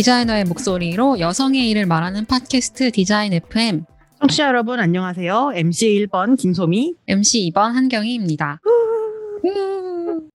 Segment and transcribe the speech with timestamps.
[0.00, 3.84] 디자이너의 목소리로 여성의 일을 말하는 팟캐스트 디자인 FM
[4.18, 5.52] 청취자 여러분 안녕하세요.
[5.54, 6.94] MC 1번 김소미.
[7.06, 8.60] MC 2번 한경희입니다.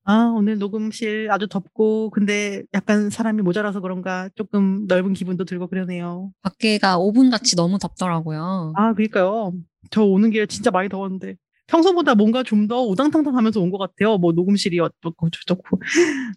[0.03, 6.31] 아, 오늘 녹음실 아주 덥고 근데 약간 사람이 모자라서 그런가 조금 넓은 기분도 들고 그러네요.
[6.43, 8.73] 밖에가 오븐 같이 너무 덥더라고요.
[8.75, 9.51] 아, 그러니까요.
[9.89, 11.37] 저 오는 길 진짜 많이 더웠는데
[11.67, 14.17] 평소보다 뭔가 좀더 우당탕탕 하면서 온 것 같아요.
[14.17, 15.79] 뭐 녹음실이 어떻고 저렇고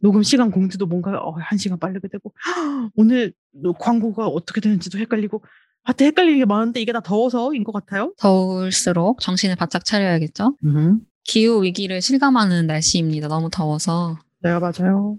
[0.00, 2.32] 녹음 시간 공지도 뭔가 어, 한 시간 빠르게 되고
[2.96, 3.32] 오늘
[3.78, 5.44] 광고가 어떻게 되는지도 헷갈리고
[5.84, 8.12] 하여튼 헷갈리는 게 많은데 이게 다 더워서인 것 같아요.
[8.18, 10.56] 더울수록 정신을 바짝 차려야겠죠.
[10.64, 11.00] 음.
[11.24, 13.28] 기후 위기를 실감하는 날씨입니다.
[13.28, 14.18] 너무 더워서.
[14.40, 15.16] 네, 맞아요.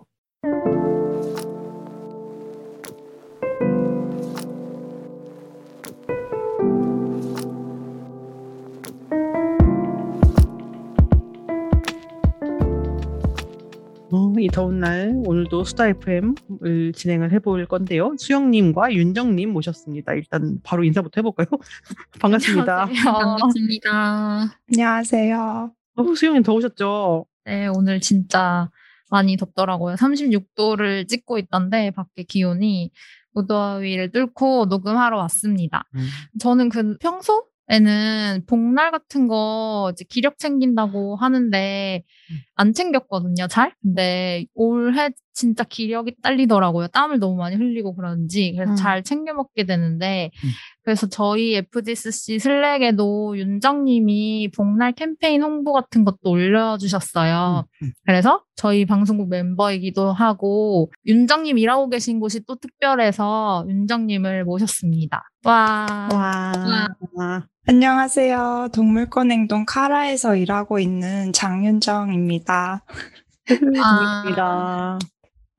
[14.41, 18.15] 이 더운 날 오늘도 수다 FM을 진행을 해볼 건데요.
[18.17, 20.13] 수영님과 윤정님 모셨습니다.
[20.13, 21.47] 일단 바로 인사부터 해볼까요?
[22.21, 22.85] 반갑습니다.
[22.85, 24.55] 반갑습니다.
[24.71, 25.73] 안녕하세요.
[25.95, 27.25] 어, 수영님 더우셨죠?
[27.45, 28.69] 네, 오늘 진짜
[29.09, 29.95] 많이 덥더라고요.
[29.95, 32.91] 36도를 찍고 있던데 밖에 기온이
[33.33, 35.83] 무더위를 뚫고 녹음하러 왔습니다.
[35.95, 36.07] 음.
[36.39, 42.03] 저는 그 평소 에는 복날 같은 거 이제 기력 챙긴다고 하는데
[42.55, 43.73] 안 챙겼거든요, 잘.
[43.81, 45.09] 근데 올해
[45.39, 46.87] 진짜 기력이 딸리더라고요.
[46.87, 48.53] 땀을 너무 많이 흘리고 그런지.
[48.55, 48.75] 그래서 음.
[48.75, 50.49] 잘 챙겨 먹게 되는데 음.
[50.83, 57.63] 그래서 저희 FGSC 슬랙에도 윤정님이 복날 캠페인 홍보 같은 것도 올려주셨어요.
[57.83, 57.91] 음.
[58.05, 65.23] 그래서 저희 방송국 멤버이기도 하고 윤정님 일하고 계신 곳이 또 특별해서 윤정님을 모셨습니다.
[65.45, 66.09] 와.
[66.11, 66.51] 와.
[67.13, 67.45] 와.
[67.65, 68.69] 안녕하세요.
[68.73, 72.83] 동물권 행동 카라에서 일하고 있는 장윤정입니다.
[73.47, 74.99] 반갑습니다.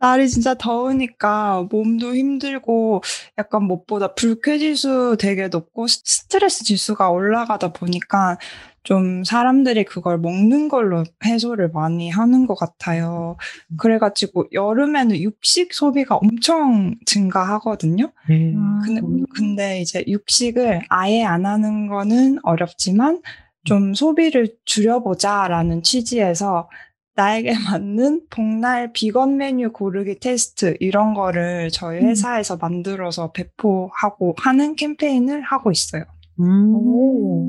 [0.01, 3.03] 날이 진짜 더우니까 몸도 힘들고
[3.39, 8.39] 약간 무엇보다 불쾌 지수 되게 높고 스- 스트레스 지수가 올라가다 보니까
[8.83, 13.37] 좀 사람들이 그걸 먹는 걸로 해소를 많이 하는 것 같아요.
[13.77, 18.11] 그래가지고 여름에는 육식 소비가 엄청 증가하거든요.
[18.27, 18.55] 네.
[18.83, 19.01] 근데,
[19.35, 23.21] 근데 이제 육식을 아예 안 하는 거는 어렵지만
[23.65, 26.71] 좀 소비를 줄여보자라는 취지에서
[27.21, 35.43] 나에게 맞는 복날 비건 메뉴 고르기 테스트 이런 거를 저희 회사에서 만들어서 배포하고 하는 캠페인을
[35.43, 36.05] 하고 있어요.
[36.41, 36.75] 음.
[36.75, 37.49] 오.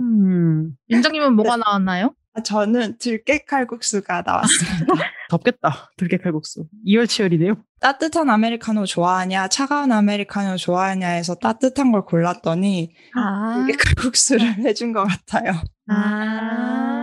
[0.90, 2.14] 윤정님은 뭐가 나왔나요?
[2.34, 4.86] 아, 저는 들깨 칼국수가 나왔습니다.
[5.30, 5.92] 덥겠다.
[5.98, 6.66] 들깨칼국수.
[6.86, 7.56] 이열치열이네요.
[7.80, 13.66] 따뜻한 아메리카노 좋아하냐, 차가운 아메리카노 좋아하냐 해서 따뜻한 걸 골랐더니 아.
[13.66, 15.54] 들깨 칼국수를 해준 것 같아요.
[15.88, 17.01] 아.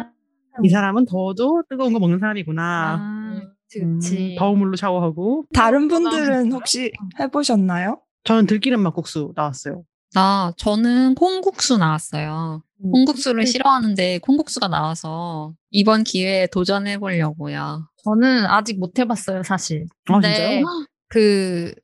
[0.62, 2.62] 이 사람은 더워도 뜨거운 거 먹는 사람이구나.
[3.00, 3.40] 아.
[3.70, 4.34] 그치.
[4.34, 5.44] 음, 더운 물로 샤워하고.
[5.52, 8.00] 다른 분들은 혹시 해보셨나요?
[8.24, 9.84] 저는 들기름 막국수 나왔어요.
[10.14, 12.62] 나 저는 콩국수 나왔어요.
[12.84, 12.92] 음.
[12.92, 17.86] 콩국수를 싫어하는데 콩국수가 나와서 이번 기회에 도전해 보려고요.
[18.04, 19.86] 저는 아직 못 해봤어요, 사실.
[20.08, 20.64] 아, 근데 진짜요?
[21.08, 21.74] 그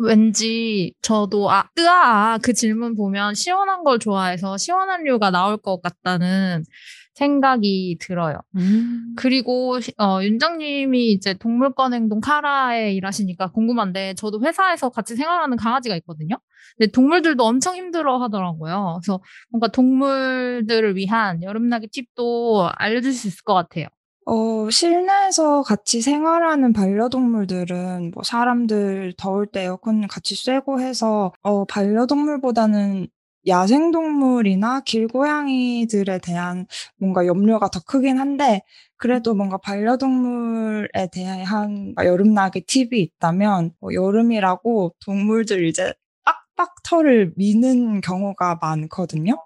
[0.00, 6.64] 왠지 저도 아 뜨아 그 질문 보면 시원한 걸 좋아해서 시원한 류가 나올 것 같다는
[7.14, 8.40] 생각이 들어요.
[8.56, 9.14] 음.
[9.16, 15.96] 그리고 시- 어, 윤정님이 이제 동물권 행동 카라에 일하시니까 궁금한데 저도 회사에서 같이 생활하는 강아지가
[15.96, 16.36] 있거든요.
[16.76, 18.98] 근데 동물들도 엄청 힘들어 하더라고요.
[19.02, 19.20] 그래서
[19.50, 23.86] 뭔가 동물들을 위한 여름나기 팁도 알려주실 수 있을 것 같아요.
[24.26, 33.06] 어, 실내에서 같이 생활하는 반려동물들은 뭐 사람들 더울 때 에어컨 같이 쐬고 해서 어, 반려동물보다는
[33.46, 38.62] 야생동물이나 길고양이들에 대한 뭔가 염려가 더 크긴 한데
[38.96, 45.92] 그래도 뭔가 반려동물에 대한 여름나기 팁이 있다면 뭐 여름이라고 동물들 이제
[46.24, 49.36] 빡빡 털을 미는 경우가 많거든요.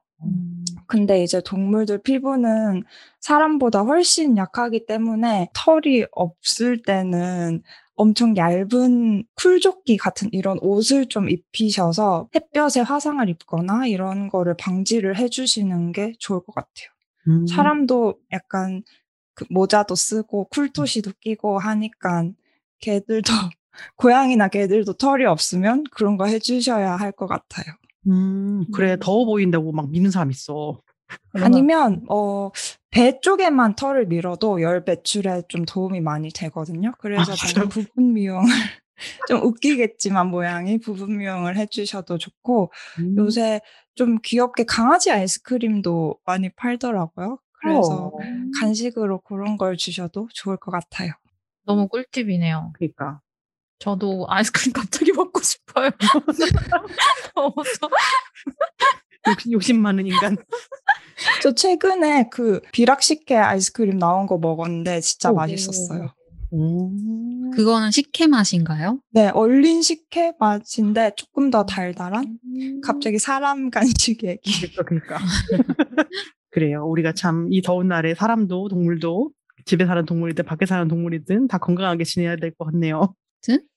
[0.86, 2.84] 근데 이제 동물들 피부는
[3.20, 7.62] 사람보다 훨씬 약하기 때문에 털이 없을 때는
[7.98, 15.92] 엄청 얇은 쿨조끼 같은 이런 옷을 좀 입히셔서 햇볕에 화상을 입거나 이런 거를 방지를 해주시는
[15.92, 16.88] 게 좋을 것 같아요.
[17.28, 17.46] 음.
[17.46, 18.82] 사람도 약간
[19.34, 22.30] 그 모자도 쓰고 쿨토시도 끼고 하니까
[22.80, 23.32] 개들도
[23.96, 27.74] 고양이나 개들도 털이 없으면 그런 거 해주셔야 할 것 같아요.
[28.08, 30.80] 음, 그래 더워 보인다고 막 미는 사람 있어.
[31.32, 32.50] 아니면 어,
[32.90, 36.92] 배 쪽에만 털을 밀어도 열 배출에 좀 도움이 많이 되거든요.
[36.98, 37.68] 그래서 아, 저는?
[37.68, 38.48] 부분 미용을
[39.28, 43.16] 좀 웃기겠지만 모양이 부분 미용을 해주셔도 좋고 음.
[43.18, 43.60] 요새
[43.94, 47.38] 좀 귀엽게 강아지 아이스크림도 많이 팔더라고요.
[47.52, 48.18] 그래서 어,
[48.60, 51.12] 간식으로 그런 걸 주셔도 좋을 것 같아요.
[51.64, 52.72] 너무 꿀팁이네요.
[52.74, 53.20] 그러니까
[53.78, 55.90] 저도 아이스크림 갑자기 먹고 싶어요.
[57.34, 57.88] 더워서.
[59.26, 60.36] 욕- 욕심 많은 인간.
[61.42, 65.34] 저 최근에 그 비락식혜 아이스크림 나온 거 먹었는데 진짜 오.
[65.34, 66.12] 맛있었어요.
[66.50, 66.90] 오.
[67.50, 69.00] 그거는 식혜 맛인가요?
[69.10, 72.38] 네, 얼린 식혜 맛인데 조금 더 달달한?
[72.82, 74.50] 갑자기 사람 간식 얘기.
[74.72, 75.18] 그러니까 그러니까.
[76.50, 76.86] 그래요.
[76.86, 79.30] 우리가 참 이 더운 날에 사람도 동물도
[79.66, 83.14] 집에 사는 동물이든 밖에 사는 동물이든 다 건강하게 지내야 될 것 같네요.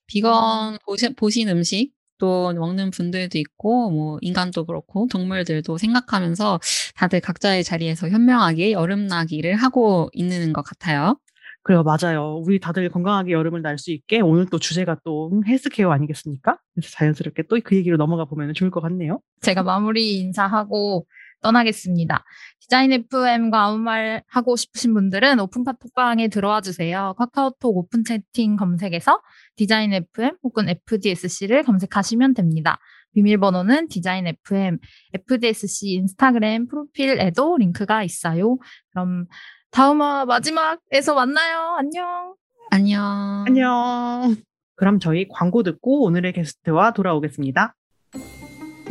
[0.08, 1.92] 비건 보시, 보신 음식
[2.22, 6.60] 또 먹는 분들도 있고 뭐 인간도 그렇고 동물들도 생각하면서
[6.96, 11.18] 다들 각자의 자리에서 현명하게 여름나기를 하고 있는 것 같아요.
[11.64, 12.42] 그래요, 맞아요.
[12.44, 16.58] 우리 다들 건강하게 여름을 날 수 있게 오늘 또 주제가 또 헬스케어 아니겠습니까?
[16.76, 19.20] 그래서 자연스럽게 또 그 얘기로 넘어가 보면 좋을 것 같네요.
[19.42, 21.06] 제가 마무리 인사하고
[21.42, 22.24] 떠나겠습니다.
[22.60, 27.14] 디자인 FM과 아무 말 하고 싶으신 분들은 오픈 카톡방에 들어와 주세요.
[27.18, 29.20] 카카오톡 오픈 채팅 검색에서
[29.56, 32.80] 디자인 FM 혹은 FDSC를 검색하시면 됩니다.
[33.14, 34.78] 비밀번호는 디자인 FM,
[35.14, 38.58] FDSC 인스타그램 프로필에도 링크가 있어요.
[38.92, 39.26] 그럼
[39.72, 41.76] 다음 화 마지막에서 만나요.
[41.78, 42.36] 안녕.
[42.70, 43.44] 안녕.
[43.48, 44.36] 안녕.
[44.76, 47.76] 그럼 저희 광고 듣고 오늘의 게스트와 돌아오겠습니다.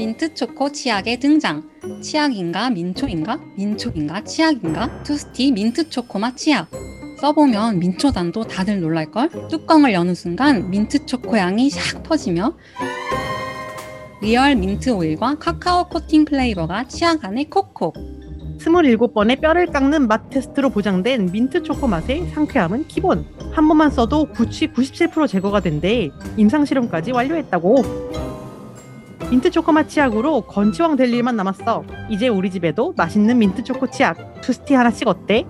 [0.00, 1.62] 민트 초코 치약의 등장.
[2.00, 3.38] 치약인가 민초인가?
[3.54, 5.02] 민초인가 치약인가?
[5.02, 6.70] 투스티 민트 초코맛 치약.
[7.20, 9.28] 써보면 민초단도 다들 놀랄걸?
[9.50, 12.56] 뚜껑을 여는 순간 민트 초코 향이 샥 퍼지며
[14.22, 17.94] real 민트 오일과 카카오 코팅 flavor가 치약 안에 콕콕.
[18.58, 23.26] 27번의 뼈를 깎는 맛 테스트로 보장된 민트 초코 맛의 상쾌함은 기본.
[23.52, 26.08] 한 번만 써도 구취 97% 제거가 된대.
[26.38, 28.29] 임상 실험까지 완료했다고.
[29.30, 31.84] 민트 초코 맛 치약으로 건치왕 될 일만 남았어.
[32.08, 34.40] 이제 우리 집에도 맛있는 민트 초코 치약.
[34.40, 35.44] 투스티 하나씩 어때?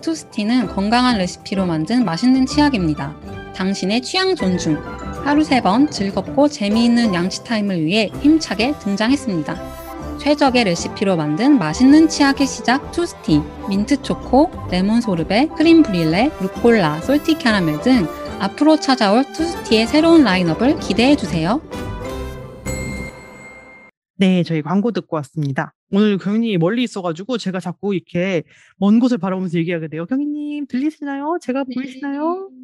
[0.00, 3.14] 투스티는 건강한 레시피로 만든 맛있는 치약입니다.
[3.54, 4.78] 당신의 취향 존중.
[5.22, 9.54] 하루 세 번 즐겁고 재미있는 양치 타임을 위해 힘차게 등장했습니다.
[10.18, 17.36] 최적의 레시피로 만든 맛있는 치약의 시작 투스티, 민트 초코, 레몬 소르베, 크림 브릴레, 루꼴라, salty
[17.36, 18.06] 캐러멜 등
[18.38, 21.60] 앞으로 찾아올 투스티의 새로운 라인업을 기대해 주세요.
[24.20, 25.72] 네, 저희 광고 듣고 왔습니다.
[25.92, 28.42] 오늘 경희님이 멀리 있어가지고 제가 자꾸 이렇게
[28.76, 30.04] 먼 곳을 바라보면서 얘기하게 돼요.
[30.04, 31.38] 경희님 들리시나요?
[31.40, 32.50] 제가 보이시나요?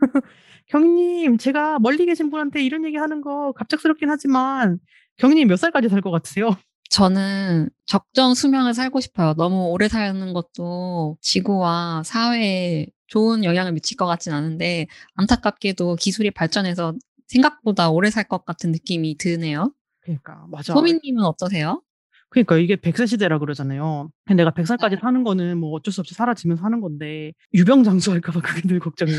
[0.68, 4.78] 경희님, 제가 멀리 계신 분한테 이런 얘기 하는 거 갑작스럽긴 하지만
[5.18, 6.56] 경희님 몇 살까지 살 것 같으세요?
[6.90, 9.34] 저는 적정 수명을 살고 싶어요.
[9.34, 16.94] 너무 오래 사는 것도 지구와 사회에 좋은 영향을 미칠 것 같진 않은데 안타깝게도 기술이 발전해서
[17.28, 19.72] 생각보다 오래 살 것 같은 느낌이 드네요.
[20.06, 20.72] 그러니까 맞아.
[20.72, 21.82] 소민님은 어떠세요?
[22.28, 24.10] 그러니까 이게 100세 시대라 그러잖아요.
[24.34, 28.80] 내가 100살까지 사는 거는 뭐 어쩔 수 없이 사라지면 사는 건데 유병장수할까 봐 그게 늘
[28.80, 29.12] 걱정이.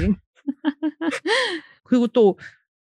[1.83, 2.37] 그리고 또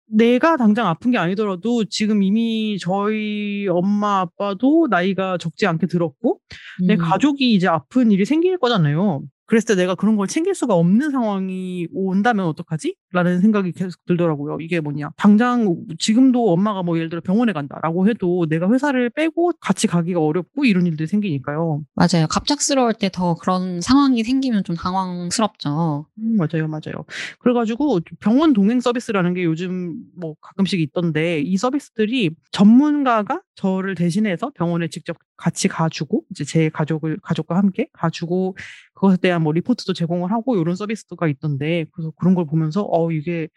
[0.07, 6.39] 내가 당장 아픈 게 아니더라도 지금 이미 저희 엄마 아빠도 나이가 적지 않게 들었고
[6.85, 9.23] 내 음, 가족이 이제 아픈 일이 생길 거잖아요.
[9.51, 12.95] 그랬을 때 내가 그런 걸 챙길 수가 없는 상황이 온다면 어떡하지?
[13.11, 14.59] 라는 생각이 계속 들더라고요.
[14.61, 15.09] 이게 뭐냐.
[15.17, 20.63] 당장 지금도 엄마가 뭐 예를 들어 병원에 간다라고 해도 내가 회사를 빼고 같이 가기가 어렵고
[20.63, 21.81] 이런 일들이 생기니까요.
[21.95, 22.27] 맞아요.
[22.29, 26.05] 갑작스러울 때 더 그런 상황이 생기면 좀 당황스럽죠.
[26.17, 27.03] 음, 맞아요, 맞아요.
[27.39, 34.87] 그래가지고 병원 동행 서비스라는 게 요즘 뭐 가끔씩 있던데 이 서비스들이 전문가가 저를 대신해서 병원에
[34.87, 38.55] 직접 같이 가주고 이제 제 가족을 가족과 함께 가주고
[39.01, 43.47] 그것에 대한 뭐 리포트도 제공을 하고 이런 서비스가 있던데 그래서 그런 걸 보면서 어 이게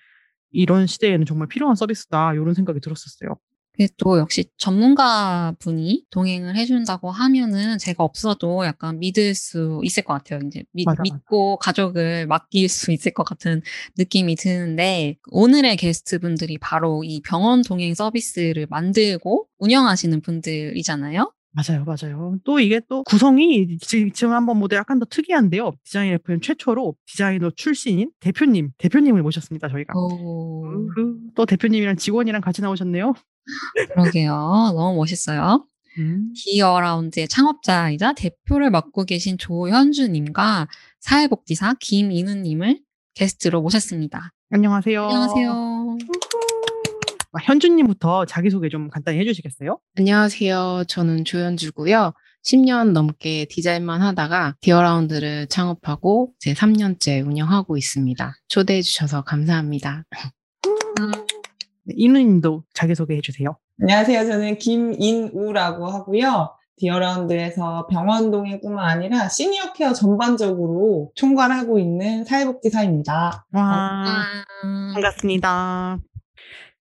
[0.51, 3.37] 이런 시대에는 정말 필요한 서비스다 이런 생각이 들었었어요.
[3.99, 10.41] 또 역시 전문가 분이 동행을 해준다고 하면은 제가 없어도 약간 믿을 수 있을 것 같아요.
[10.47, 11.15] 이제 믿, 맞아, 맞아.
[11.15, 13.61] 믿고 가족을 맡길 수 있을 것 같은
[13.99, 21.33] 느낌이 드는데 오늘의 게스트 분들이 바로 이 병원 동행 서비스를 만들고 운영하시는 분들이잖아요.
[21.55, 22.37] 맞아요, 맞아요.
[22.45, 25.73] 또 이게 또 구성이 지- 지금 한번 모델 약간 더 특이한데요.
[25.85, 29.93] 디자인 FM 최초로 디자이너 출신인 대표님, 대표님을 모셨습니다, 저희가.
[29.97, 30.63] 오,
[30.95, 33.15] 그, 또 대표님이랑 직원이랑 같이 나오셨네요.
[33.95, 34.33] 그러게요.
[34.75, 35.65] 너무 멋있어요.
[35.99, 36.33] 음.
[36.35, 40.67] 디어라운드의 창업자이자 대표를 맡고 계신 조현주님과
[41.01, 42.81] 사회복지사 김인우님을
[43.15, 44.33] 게스트로 모셨습니다.
[44.51, 45.05] 안녕하세요.
[45.05, 45.74] 안녕하세요.
[47.35, 49.79] 아, 현주님부터 자기소개 좀 간단히 해주시겠어요?
[49.99, 50.85] 안녕하세요.
[50.87, 52.13] 저는 조현주고요.
[52.45, 58.35] 10년 넘게 디자인만 하다가 디어라운드를 창업하고 제 3년째 운영하고 있습니다.
[58.47, 60.05] 초대해 주셔서 감사합니다.
[61.87, 63.57] 네, 인우님도 자기소개 해 주세요.
[63.81, 64.27] 안녕하세요.
[64.27, 66.55] 저는 김인우라고 하고요.
[66.77, 73.47] 디어라운드에서 병원동행뿐만 아니라 시니어 케어 전반적으로 총괄하고 있는 사회복지사입니다.
[73.53, 74.05] 와,
[74.93, 75.99] 반갑습니다.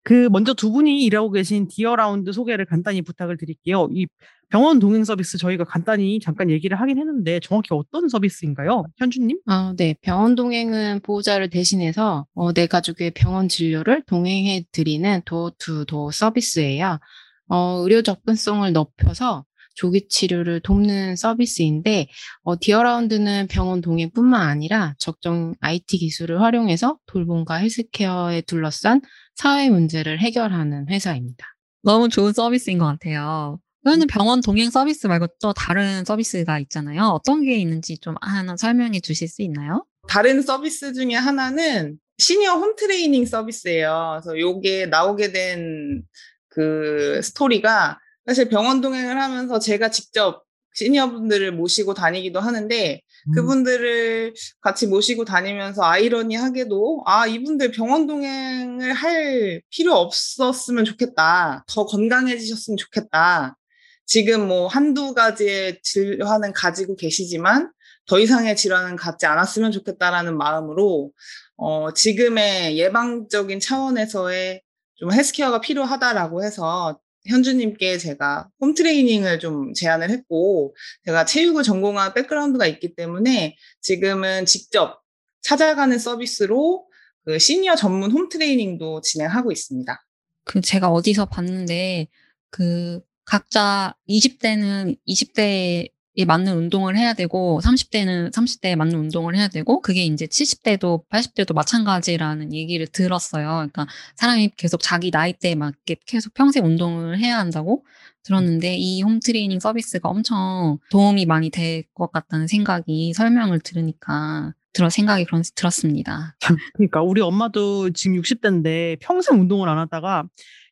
[0.03, 3.87] 그 먼저 두 분이 일하고 계신 디어라운드 소개를 간단히 부탁을 드릴게요.
[3.91, 4.07] 이
[4.49, 8.83] 병원 동행 서비스 저희가 간단히 잠깐 얘기를 하긴 했는데 정확히 어떤 서비스인가요?
[8.97, 9.39] 현주님?
[9.45, 9.95] 아, 네.
[10.01, 16.99] 병원 동행은 보호자를 대신해서 어, 내 가족의 병원 진료를 동행해 드리는 도어투도어 서비스예요.
[17.47, 22.07] 어, 의료 접근성을 높여서 조기 치료를 돕는 서비스인데
[22.43, 29.01] 어, 디어라운드는 병원 동행뿐만 아니라 적정 IT 기술을 활용해서 돌봄과 헬스케어에 둘러싼
[29.35, 31.45] 사회 문제를 해결하는 회사입니다.
[31.83, 33.59] 너무 좋은 서비스인 것 같아요.
[33.83, 37.03] 그러면 병원 동행 서비스 말고 또 다른 서비스가 있잖아요.
[37.05, 39.85] 어떤 게 있는지 좀 하나 설명해 주실 수 있나요?
[40.07, 44.19] 다른 서비스 중에 하나는 시니어 홈 트레이닝 서비스예요.
[44.21, 46.03] 그래서 요게 나오게 된
[46.51, 47.97] 그 스토리가
[48.31, 50.45] 사실 병원 동행을 하면서 제가 직접
[50.75, 53.31] 시니어분들을 모시고 다니기도 하는데 음.
[53.33, 62.77] 그분들을 같이 모시고 다니면서 아이러니하게도 아 이분들 병원 동행을 할 필요 없었으면 좋겠다 더 건강해지셨으면
[62.77, 63.57] 좋겠다
[64.05, 67.69] 지금 뭐 한두 가지의 질환은 가지고 계시지만
[68.07, 71.11] 더 이상의 질환은 갖지 않았으면 좋겠다라는 마음으로
[71.57, 74.61] 어 지금의 예방적인 차원에서의
[74.95, 76.97] 좀 헬스케어가 필요하다라고 해서
[77.27, 80.75] 현주님께 제가 홈 트레이닝을 좀 제안을 했고,
[81.05, 85.01] 제가 체육을 전공한 백그라운드가 있기 때문에 지금은 직접
[85.41, 86.87] 찾아가는 서비스로
[87.25, 90.03] 그 시니어 전문 홈 트레이닝도 진행하고 있습니다.
[90.43, 92.07] 그 제가 어디서 봤는데
[92.49, 95.89] 그 각자 20대는 20대에
[96.25, 102.53] 맞는 운동을 해야 되고 30대는 30대에 맞는 운동을 해야 되고 그게 이제 70대도 80대도 마찬가지라는
[102.53, 103.47] 얘기를 들었어요.
[103.47, 107.85] 그러니까 사람이 계속 자기 나이대에 맞게 계속 평생 운동을 해야 한다고
[108.23, 115.25] 들었는데 이 홈트레이닝 서비스가 엄청 도움이 많이 될 것 같다는 생각이 설명을 들으니까 들어 생각이
[115.25, 116.35] 그런 들었습니다.
[116.73, 120.23] 그러니까 우리 엄마도 지금 60대인데 평생 운동을 안 하다가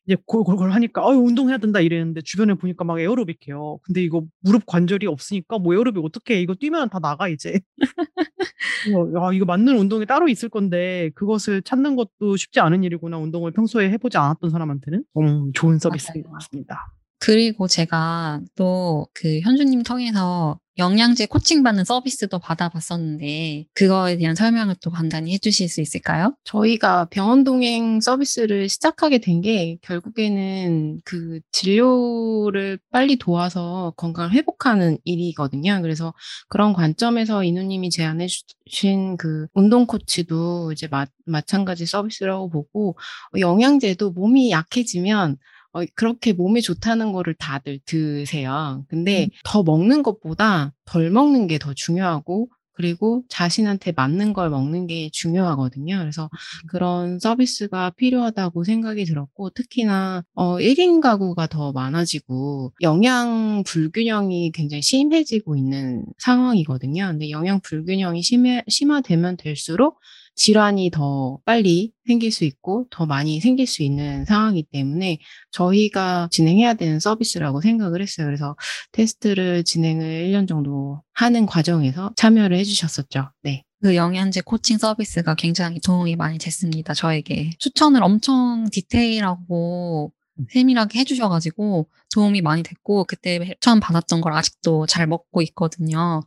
[0.10, 3.78] 이제 골골골 하니까 어 운동해야 된다 이랬는데 주변에 보니까 막 에어로빅 해요.
[3.84, 6.42] 근데 이거 무릎 관절이 없으니까 뭐 에어로빅 어떻게 해?
[6.42, 7.60] 이거 뛰면 다 나가 이제.
[9.16, 13.20] 야, 이거 맞는 운동이 따로 있을 건데 그것을 찾는 것도 쉽지 않은 일이구나.
[13.20, 16.92] 운동을 평소에 해보지 않았던 사람한테는 음, 좋은 서비스인 것 같습니다.
[17.20, 24.90] 그리고 제가 또 그 현주님 통해서 영양제 코칭 받는 서비스도 받아봤었는데 그거에 대한 설명을 또
[24.90, 26.36] 간단히 해주실 수 있을까요?
[26.46, 35.82] 저희가 병원 동행 서비스를 시작하게 된 게 결국에는 그 진료를 빨리 도와서 건강을 회복하는 일이거든요.
[35.82, 36.14] 그래서
[36.50, 38.28] 그런 관점에서 이누님이 제안해
[38.68, 42.98] 주신 그 운동 코치도 이제 마, 마찬가지 서비스라고 보고
[43.38, 45.38] 영양제도 몸이 약해지면
[45.74, 48.84] 어, 그렇게 몸에 좋다는 거를 다들 드세요.
[48.90, 49.30] 근데 음.
[49.44, 55.98] 더 먹는 것보다 덜 먹는 게 더 중요하고 그리고 자신한테 맞는 걸 먹는 게 중요하거든요.
[56.00, 56.30] 그래서
[56.70, 65.58] 그런 서비스가 필요하다고 생각이 들었고 특히나 어 1인 가구가 더 많아지고 영양 불균형이 굉장히 심해지고
[65.58, 67.08] 있는 상황이거든요.
[67.08, 70.00] 근데 영양 불균형이 심해, 심화되면 될수록
[70.40, 75.20] 질환이 더 빨리 생길 수 있고 더 많이 생길 수 있는 상황이기 때문에
[75.52, 78.26] 저희가 진행해야 되는 서비스라고 생각을 했어요.
[78.26, 78.56] 그래서
[78.94, 83.32] 테스트를 진행을 1년 정도 하는 과정에서 참여를 해주셨었죠.
[83.44, 83.66] 네.
[83.82, 86.94] 그 영양제 코칭 서비스가 굉장히 도움이 많이 됐습니다.
[86.94, 90.14] 저에게 추천을 엄청 디테일하고
[90.52, 96.22] 세밀하게 해주셔가지고 도움이 많이 됐고 그때 처음 받았던 걸 아직도 잘 먹고 있거든요.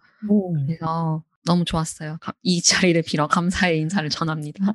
[0.66, 2.18] 그래서 너무 좋았어요.
[2.20, 4.72] 가- 이 자리를 빌어 감사의 인사를 전합니다.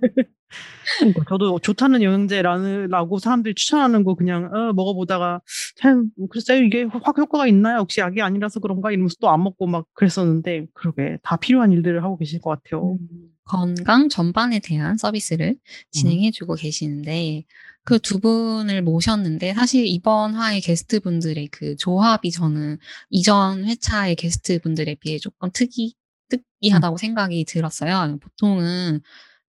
[0.99, 5.41] 그러니까 저도 좋다는 영양제라고 사람들이 추천하는 거 그냥 어, 먹어보다가
[5.77, 7.79] 참 글쎄요 이게 확 효과가 있나요?
[7.79, 12.17] 역시 약이 아니라서 그런가 이러면서 또 안 먹고 막 그랬었는데 그러게 다 필요한 일들을 하고
[12.17, 12.97] 계실 것 같아요.
[13.43, 15.55] 건강 전반에 대한 서비스를
[15.91, 17.43] 진행해주고 계시는데
[17.83, 22.77] 그 두 분을 모셨는데 사실 이번 화의 게스트 분들의 그 조합이 저는
[23.09, 25.93] 이전 회차의 게스트 분들에 비해 조금 특이
[26.29, 28.17] 특이하다고 생각이 들었어요.
[28.21, 29.01] 보통은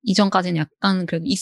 [0.04, 1.40] 이전까지는 약간 그래도 있,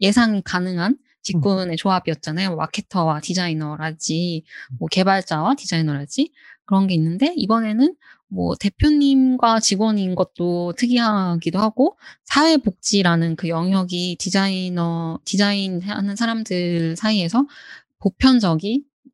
[0.00, 2.50] 예상 가능한 직군의 조합이었잖아요.
[2.50, 4.44] 뭐 마케터와 디자이너라지,
[4.78, 6.32] 뭐 개발자와 디자이너라지
[6.64, 7.94] 그런 게 있는데 이번에는
[8.28, 17.46] 뭐 대표님과 직원인 것도 특이하기도 하고 사회복지라는 그 영역이 디자이너 디자인하는 사람들 사이에서
[17.98, 18.64] 보편적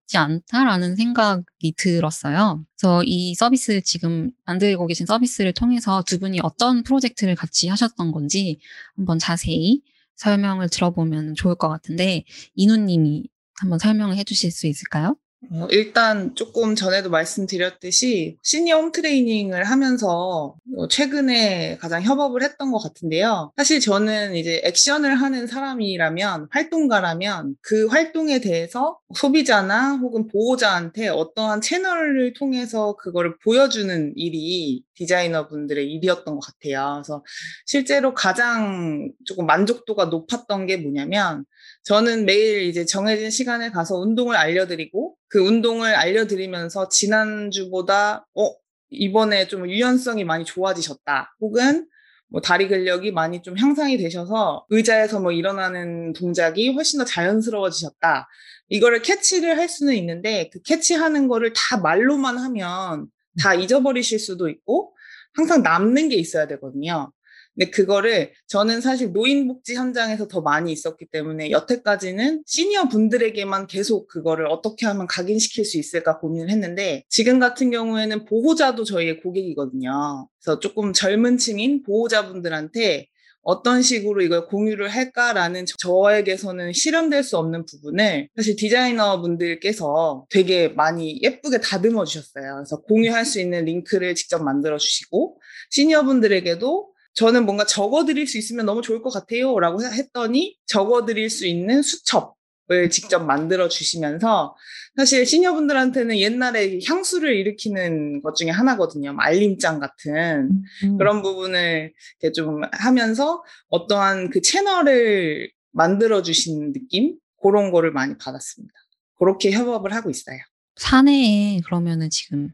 [0.09, 2.65] 이지 않다라는 생각이 들었어요.
[2.77, 8.59] 그래서 이 서비스 지금 만들고 계신 서비스를 통해서 두 분이 어떤 프로젝트를 같이 하셨던 건지
[8.97, 9.83] 한번 자세히
[10.17, 12.25] 설명을 들어보면 좋을 것 같은데
[12.55, 13.29] 이누님이
[13.61, 15.17] 한번 설명을 해주실 수 있을까요?
[15.53, 22.79] 어, 일단 조금 전에도 말씀드렸듯이 시니어 홈 트레이닝을 하면서 어, 최근에 가장 협업을 했던 것
[22.79, 23.53] 같은데요.
[23.57, 32.33] 사실 저는 이제 액션을 하는 사람이라면 활동가라면 그 활동에 대해서 소비자나 혹은 보호자한테 어떠한 채널을
[32.33, 37.01] 통해서 그거를 보여주는 일이 디자이너 분들의 일이었던 것 같아요.
[37.03, 37.25] 그래서
[37.65, 41.45] 실제로 가장 조금 만족도가 높았던 게 뭐냐면
[41.85, 48.55] 저는 매일 이제 정해진 시간에 가서 운동을 알려드리고 그 운동을 알려드리면서 지난주보다 어
[48.91, 51.87] 이번에 좀 유연성이 많이 좋아지셨다 혹은
[52.31, 58.29] 뭐 다리 근력이 많이 좀 향상이 되셔서 의자에서 뭐 일어나는 동작이 훨씬 더 자연스러워지셨다.
[58.69, 63.07] 이거를 캐치를 할 수는 있는데 그 캐치하는 거를 다 말로만 하면
[63.41, 64.95] 다 잊어버리실 수도 있고
[65.35, 67.13] 항상 남는 게 있어야 되거든요.
[67.59, 74.47] 근데 그거를 저는 사실 노인복지 현장에서 더 많이 있었기 때문에 여태까지는 시니어 분들에게만 계속 그거를
[74.47, 80.29] 어떻게 하면 각인시킬 수 있을까 고민을 했는데 지금 같은 경우에는 보호자도 저희의 고객이거든요.
[80.41, 83.09] 그래서 조금 젊은 층인 보호자분들한테
[83.43, 91.19] 어떤 식으로 이걸 공유를 할까라는 저에게서는 실현될 수 없는 부분을 사실 디자이너 분들께서 되게 많이
[91.23, 92.57] 예쁘게 다듬어 주셨어요.
[92.57, 98.65] 그래서 공유할 수 있는 링크를 직접 만들어 주시고 시니어 분들에게도 저는 뭔가 적어드릴 수 있으면
[98.65, 99.59] 너무 좋을 것 같아요.
[99.59, 104.55] 라고 했더니 적어드릴 수 있는 수첩을 직접 만들어 주시면서
[104.97, 109.17] 사실 시니어분들한테는 옛날에 향수를 일으키는 것 중에 하나거든요.
[109.19, 110.97] 알림장 같은 음.
[110.97, 117.17] 그런 부분을 이렇게 좀 하면서 어떠한 그 채널을 만들어 주신 느낌?
[117.43, 118.73] 그런 거를 많이 받았습니다.
[119.19, 120.39] 그렇게 협업을 하고 있어요.
[120.77, 122.51] 사내에 그러면은 지금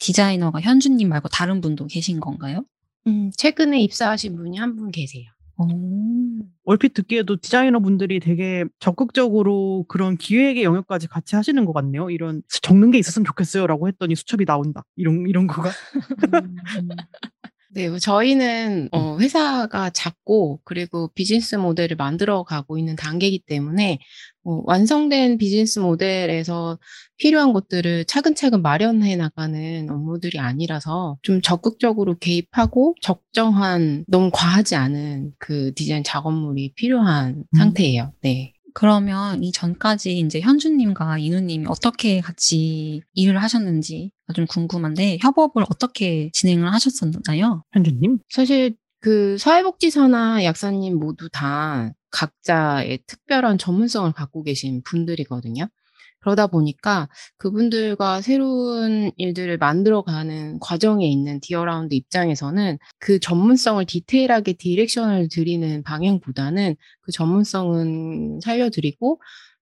[0.00, 2.64] 디자이너가 현주님 말고 다른 분도 계신 건가요?
[3.06, 5.24] 음, 최근에 입사하신 분이 한 분 계세요.
[5.58, 5.66] 오.
[6.64, 12.10] 얼핏 듣기에도 디자이너 분들이 되게 적극적으로 그런 기획의 영역까지 같이 하시는 것 같네요.
[12.10, 14.84] 이런 적는 게 있었으면 좋겠어요라고 했더니 수첩이 나온다.
[14.96, 15.70] 이런 이런 거가.
[17.72, 24.00] 네, 뭐 저희는 어, 회사가 작고 그리고 비즈니스 모델을 만들어 가고 있는 단계이기 때문에
[24.44, 26.78] 어, 완성된 비즈니스 모델에서
[27.18, 35.72] 필요한 것들을 차근차근 마련해 나가는 업무들이 아니라서 좀 적극적으로 개입하고 적정한 너무 과하지 않은 그
[35.74, 37.56] 디자인 작업물이 필요한 음.
[37.56, 38.12] 상태예요.
[38.22, 38.54] 네.
[38.72, 46.72] 그러면 이 전까지 이제 현주님과 이누님이 어떻게 같이 일을 하셨는지 좀 궁금한데 협업을 어떻게 진행을
[46.72, 47.64] 하셨었나요?
[47.72, 48.18] 현주님.
[48.28, 55.68] 사실 그 사회복지사나 약사님 모두 다 각자의 특별한 전문성을 갖고 계신 분들이거든요.
[56.20, 65.82] 그러다 보니까 그분들과 새로운 일들을 만들어가는 과정에 있는 디어라운드 입장에서는 그 전문성을 디테일하게 direction을 드리는
[65.82, 69.20] 방향보다는 그 전문성은 살려드리고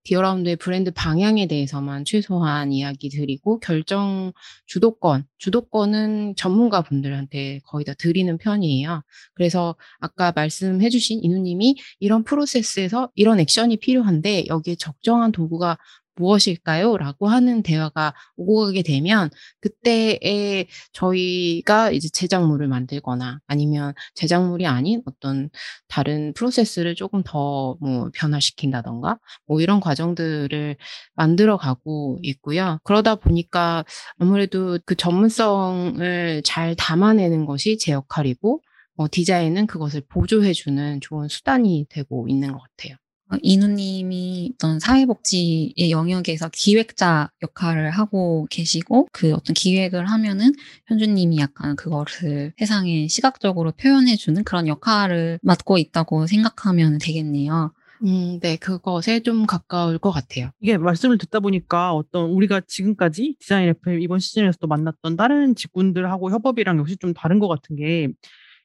[0.08, 4.32] 디어라운드의 브랜드 방향에 대해서만 최소한 이야기 드리고 결정
[4.64, 9.02] 주도권, 주도권은 전문가 분들한테 거의 다 드리는 편이에요.
[9.34, 15.76] 그래서 아까 말씀해 주신 인우님이 이런 프로세스에서 이런 액션이 필요한데 여기에 적정한 도구가
[16.18, 16.96] 무엇일까요?
[16.98, 25.48] 라고 하는 대화가 오고 가게 되면 그때에 저희가 이제 제작물을 만들거나 아니면 제작물이 아닌 어떤
[25.88, 30.76] 다른 프로세스를 조금 더 뭐 변화시킨다던가 뭐 이런 과정들을
[31.14, 32.78] 만들어 가고 있고요.
[32.84, 33.84] 그러다 보니까
[34.18, 38.62] 아무래도 그 전문성을 잘 담아내는 것이 제 역할이고
[38.96, 42.96] 어, 디자인은 그것을 보조해주는 좋은 수단이 되고 있는 것 같아요.
[43.30, 50.52] 어, 이누님이 어떤 사회복지의 영역에서 기획자 역할을 하고 계시고 그 어떤 기획을 하면은
[50.86, 57.72] 현주님이 약간 그거를 세상에 시각적으로 표현해주는 그런 역할을 맡고 있다고 생각하면 되겠네요.
[58.04, 60.50] 음, 네, 그것에 좀 가까울 것 같아요.
[60.60, 66.78] 이게 말씀을 듣다 보니까 어떤 우리가 지금까지 디자인 FM 이번 시즌에서도 만났던 다른 직군들하고 협업이랑
[66.78, 68.08] 역시 좀 다른 것 같은 게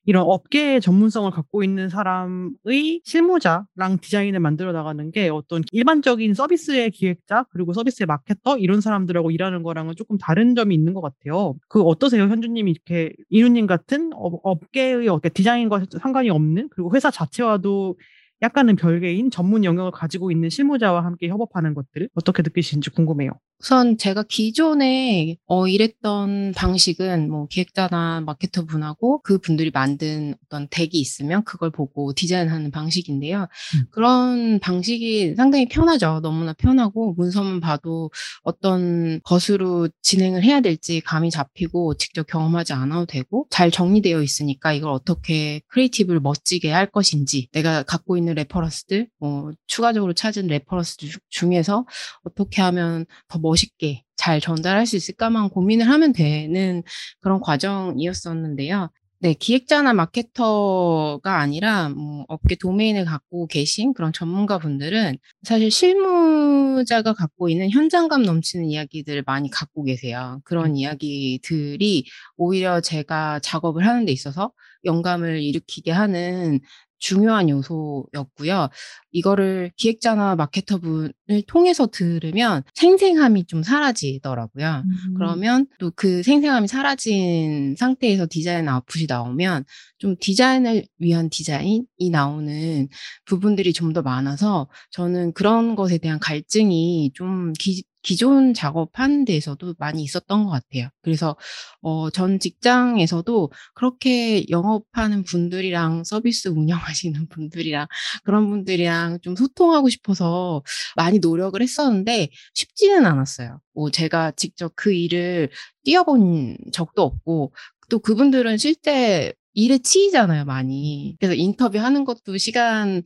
[0.06, 7.46] 이런 업계의 전문성을 갖고 있는 사람의 실무자랑 디자인을 만들어 나가는 게 어떤 일반적인 서비스의 기획자
[7.52, 11.56] 그리고 서비스의 마케터 이런 사람들하고 일하는 거랑은 조금 다른 점이 있는 것 같아요.
[11.70, 17.96] 그 어떠세요, 현주님이 이렇게 인우님 같은 업, 업계의 디자인과 상관이 없는 그리고 회사 자체와도
[18.44, 23.32] 약간은 별개인 전문 영역을 가지고 있는 실무자와 함께 협업하는 것들을 어떻게 느끼시는지 궁금해요.
[23.64, 30.90] 우선 제가 기존에 어, 일했던 방식은 뭐 기획자나 마케터 분하고 그 분들이 만든 어떤 deck이
[30.96, 33.44] 있으면 그걸 보고 디자인하는 방식인데요.
[33.44, 33.86] 음.
[33.92, 36.20] 그런 방식이 상당히 편하죠.
[36.22, 38.12] 너무나 편하고 문서만 봐도
[38.44, 44.92] 어떤 것으로 진행을 해야 될지 감이 잡히고 직접 경험하지 않아도 되고 잘 정리되어 있으니까 이걸
[44.92, 50.98] 어떻게 creative를 멋지게 할 것인지 내가 갖고 있는 reference들 뭐 추가적으로 찾은 reference
[51.30, 51.86] 중에서
[52.24, 56.84] 어떻게 하면 더 멋있게 잘 전달할 수 있을까만 고민을 하면 되는
[57.22, 58.90] 그런 과정이었었는데요.
[59.24, 67.48] 네, 기획자나 마케터가 아니라 뭐 업계 도메인을 갖고 계신 그런 전문가 분들은 사실 실무자가 갖고
[67.48, 70.42] 있는 현장감 넘치는 이야기들을 많이 갖고 계세요.
[70.44, 74.52] 그런 이야기들이 오히려 제가 작업을 하는 데 있어서
[74.84, 76.60] 영감을 일으키게 하는
[77.00, 78.70] 중요한 요소였고요.
[79.12, 81.14] 이거를 기획자나 마케터 분을
[81.48, 84.84] 통해서 들으면 생생함이 좀 사라지더라고요.
[84.86, 85.14] 음.
[85.16, 89.64] 그러면 또 그 생생함이 사라진 상태에서 디자인 아웃풋이 나오면
[90.00, 92.88] 좀 디자인을 위한 디자인이 나오는
[93.26, 100.04] 부분들이 좀 더 많아서 저는 그런 것에 대한 갈증이 좀 기, 기존 작업하는 데에서도 많이
[100.04, 100.90] 있었던 것 같아요.
[101.02, 101.36] 그래서
[101.82, 107.88] 어, 전 직장에서도 그렇게 영업하는 분들이랑 서비스 운영하시는 분들이랑
[108.24, 110.64] 그런 분들이랑 좀 소통하고 싶어서
[110.96, 113.60] 많이 노력을 했었는데 쉽지는 않았어요.
[113.74, 115.50] 뭐 제가 직접 그 일을
[115.84, 117.54] 뛰어본 적도 없고
[117.90, 121.16] 또 그분들은 실제 일에 치이잖아요, 많이.
[121.20, 123.04] 그래서 인터뷰 하는 것도 시간이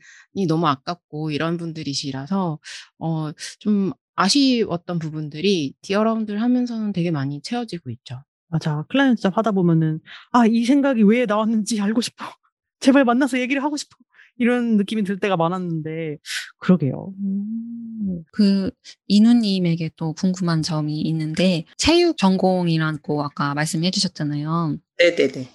[0.47, 2.59] 너무 아깝고 이런 분들이시라서
[2.99, 8.23] 어, 좀 아쉬웠던 부분들이 디어라운드를 하면서는 되게 많이 채워지고 있죠.
[8.49, 8.83] 맞아.
[8.89, 9.99] 클라이언트 job 하다 보면은,
[10.31, 12.25] 아, 이 생각이 왜 나왔는지 알고 싶어.
[12.79, 13.95] 제발 만나서 얘기를 하고 싶어.
[14.39, 16.17] 이런 느낌이 들 때가 많았는데,
[16.59, 17.13] 그러게요.
[17.23, 18.23] 음.
[18.31, 18.71] 그,
[19.07, 24.77] 인우님에게 또 궁금한 점이 있는데, 체육 전공이라고 아까 말씀해 주셨잖아요.
[24.97, 25.49] 네네네.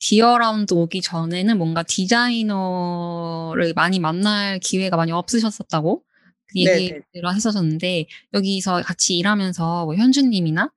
[0.00, 6.02] 디어라운드 오기 전에는 뭔가 디자이너를 많이 만날 기회가 많이 없으셨었다고
[6.48, 7.02] 그 얘기를
[7.34, 10.70] 했었었는데 여기서 같이 일하면서 뭐 현주님이나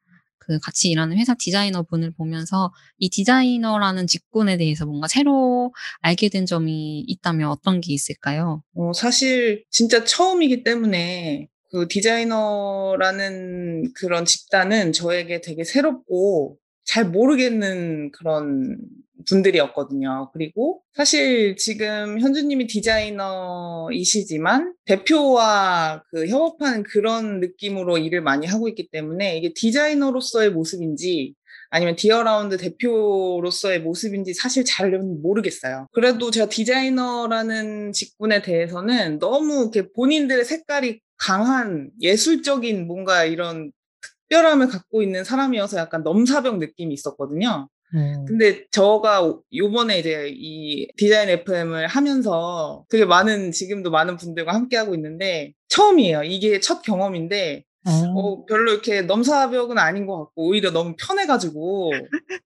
[0.49, 6.47] 그 같이 일하는 회사 디자이너 분을 보면서 이 디자이너라는 직군에 대해서 뭔가 새로 알게 된
[6.47, 8.63] 점이 있다면 어떤 게 있을까요?
[8.73, 18.79] 어, 사실 진짜 처음이기 때문에 그 디자이너라는 그런 집단은 저에게 되게 새롭고 잘 모르겠는 그런
[19.27, 20.31] 분들이었거든요.
[20.33, 29.37] 그리고 사실 지금 현주님이 디자이너이시지만 대표와 그 협업하는 그런 느낌으로 일을 많이 하고 있기 때문에
[29.37, 31.35] 이게 디자이너로서의 모습인지
[31.71, 35.87] 아니면 디어라운드 대표로서의 모습인지 사실 잘 모르겠어요.
[35.91, 45.03] 그래도 제가 디자이너라는 직군에 대해서는 너무 이렇게 본인들의 색깔이 강한 예술적인 뭔가 이런 특별함을 갖고
[45.03, 47.69] 있는 사람이어서 약간 넘사벽 느낌이 있었거든요.
[47.95, 48.25] 음.
[48.25, 54.93] 근데 저가 요번에 이제 이 디자인 FM을 하면서 되게 많은 지금도 많은 분들과 함께 하고
[54.95, 56.23] 있는데 처음이에요.
[56.23, 57.91] 이게 첫 경험인데 어.
[57.91, 61.91] 어, 별로 이렇게 넘사벽은 아닌 것 같고 오히려 너무 편해가지고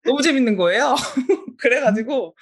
[0.06, 0.96] 너무 재밌는 거예요.
[1.60, 2.36] 그래가지고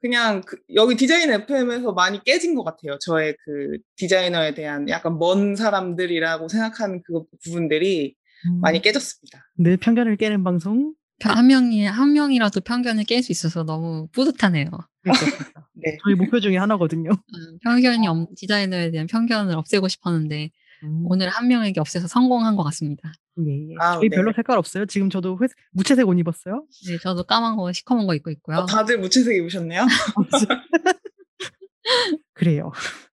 [0.00, 2.98] 그냥 그, 여기 디자인 FM에서 많이 깨진 것 같아요.
[3.00, 8.14] 저의 그 디자이너에 대한 약간 먼 사람들이라고 생각하는 그 부분들이
[8.48, 8.60] 음.
[8.60, 9.40] 많이 깨졌습니다.
[9.56, 10.94] 내 편견을 깨는 방송.
[11.20, 14.70] 한 명이 한 명이라도 편견을 깰 수 있어서 너무 뿌듯하네요.
[15.72, 15.96] 네.
[16.04, 17.10] 저희 목표 중에 하나거든요.
[17.10, 20.50] 음, 편견이 없, 디자이너에 대한 편견을 없애고 싶었는데
[20.84, 21.04] 음.
[21.06, 23.12] 오늘 한 명에게 없애서 성공한 것 같습니다.
[23.38, 23.74] 예, 예.
[23.80, 24.16] 아, 저희 네.
[24.16, 24.86] 별로 색깔 없어요.
[24.86, 26.66] 지금 저도 회, 무채색 옷 입었어요.
[26.86, 28.58] 네, 저도 까만 거 시커먼 거 입고 있고요.
[28.58, 29.86] 어, 다들 무채색 입으셨네요.
[32.34, 32.72] 그래요.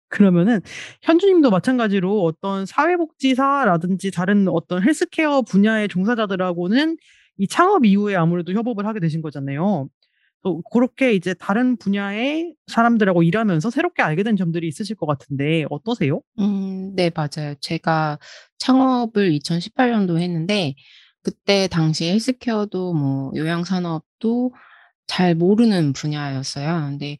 [0.09, 0.61] 그러면은
[1.01, 6.97] 현주님도 마찬가지로 어떤 사회복지사라든지 다른 어떤 헬스케어 분야의 종사자들하고는
[7.37, 9.89] 이 창업 이후에 아무래도 협업을 하게 되신 거잖아요.
[10.43, 16.21] 또 그렇게 이제 다른 분야의 사람들하고 일하면서 새롭게 알게 된 점들이 있으실 것 같은데 어떠세요?
[16.39, 17.55] 음, 네, 맞아요.
[17.61, 18.19] 제가
[18.59, 20.75] 창업을 2018년도 했는데,
[21.23, 24.53] 그때 당시 헬스케어도 뭐 요양 산업도
[25.07, 26.87] 잘 모르는 분야였어요.
[26.89, 27.17] 근데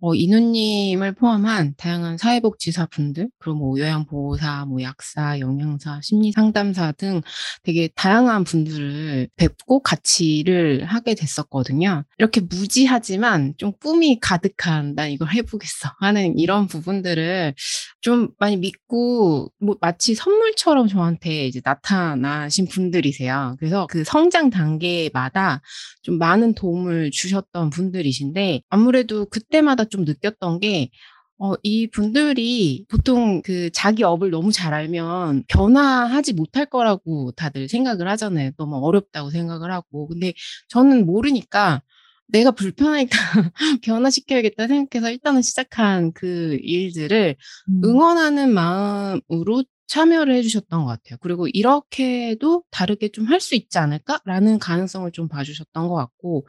[0.00, 7.22] 어, 이누님을 포함한 다양한 사회복지사 분들, 그리고 뭐 요양보호사, 뭐 약사, 영양사, 심리상담사 등
[7.62, 12.04] 되게 다양한 분들을 뵙고 같이 일을 하게 됐었거든요.
[12.18, 17.54] 이렇게 무지하지만 좀 꿈이 가득한, 난 이걸 해보겠어 하는 이런 부분들을
[18.02, 23.56] 좀 많이 믿고, 뭐 마치 선물처럼 저한테 이제 나타나신 분들이세요.
[23.58, 25.62] 그래서 그 성장 단계마다
[26.02, 30.90] 좀 많은 도움을 주셨던 분들이신데, 아무래도 그때마다 좀 느꼈던 게
[31.38, 38.08] 어, 이 분들이 보통 그 자기 업을 너무 잘 알면 변화하지 못할 거라고 다들 생각을
[38.08, 38.52] 하잖아요.
[38.56, 40.08] 너무 어렵다고 생각을 하고.
[40.08, 40.32] 근데
[40.68, 41.82] 저는 모르니까
[42.28, 43.18] 내가 불편하니까
[43.82, 47.36] 변화시켜야겠다 생각해서 일단은 시작한 그 일들을
[47.68, 47.80] 음.
[47.84, 51.18] 응원하는 마음으로 참여를 해주셨던 것 같아요.
[51.20, 56.46] 그리고 이렇게도 다르게 좀 할 수 있지 않을까라는 가능성을 좀 봐주셨던 것 같고,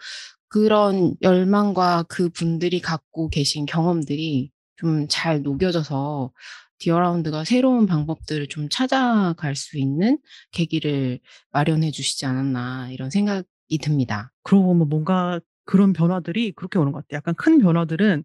[0.49, 6.31] 그런 열망과 그 분들이 갖고 계신 경험들이 좀 잘 녹여져서
[6.79, 10.19] 디어라운드가 새로운 방법들을 좀 찾아갈 수 있는
[10.51, 11.19] 계기를
[11.51, 14.31] 마련해 주시지 않았나 이런 생각이 듭니다.
[14.43, 17.17] 그러고 보면 뭔가 그런 변화들이 그렇게 오는 것 같아요.
[17.17, 18.23] 약간 큰 변화들은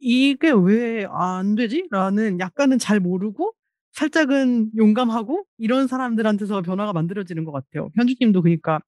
[0.00, 1.86] 이게 왜 안 되지?
[1.90, 3.52] 라는 약간은 잘 모르고
[3.94, 7.90] 살짝은 용감하고 이런 사람들한테서 변화가 만들어지는 것 같아요.
[7.96, 8.80] 현주님도 그러니까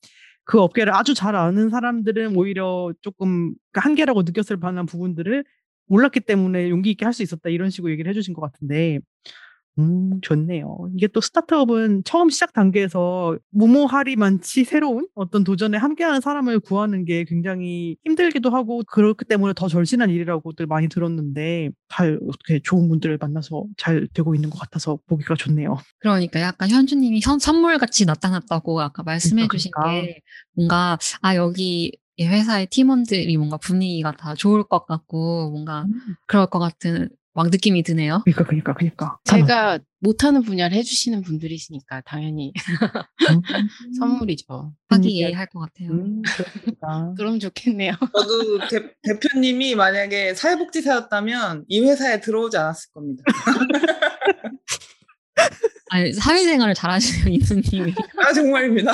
[0.45, 5.45] 그 업계를 아주 잘 아는 사람들은 오히려 조금 그 한계라고 느꼈을 만한 부분들을
[5.89, 9.01] 몰랐기 때문에 용기 있게 할 수 있었다 이런 식으로 얘기를 해주신 것 같은데
[9.79, 10.89] 음, 좋네요.
[10.95, 17.97] 이게 또 스타트업은 처음 시작 단계에서 무모하리만치 새로운 어떤 도전에 함께하는 사람을 구하는 게 굉장히
[18.05, 24.09] 힘들기도 하고 그렇기 때문에 더 절실한 일이라고들 많이 들었는데 잘 어떻게 좋은 분들을 만나서 잘
[24.15, 25.77] 되고 있는 것 같아서 보기가 좋네요.
[25.99, 30.07] 그러니까 약간 현주님이 선, 선물같이 나타났다고 아까 말씀해 그러니까, 주신 그러니까.
[30.07, 30.21] 게
[30.55, 35.87] 뭔가 아 여기 이 회사의 팀원들이 뭔가 분위기가 다 좋을 것 같고 뭔가
[36.27, 38.23] 그럴 것 같은 막 느낌이 드네요.
[38.25, 42.55] 그러니까 그러니까 그러니까 제가 못하는 분야를 해주시는 분들이시니까 당연히
[43.31, 43.43] 음.
[44.01, 44.73] 선물이죠.
[44.89, 45.91] 화기애애할 것 같아요.
[45.91, 47.13] 음, 그렇습니다.
[47.19, 47.93] 그럼 좋겠네요.
[48.01, 53.23] 저도 대, 대표님이 만약에 사회복지사였다면 이 회사에 들어오지 않았을 겁니다.
[55.91, 58.93] 아니 사회생활을 잘하시는 이수님이 아 정말입니다.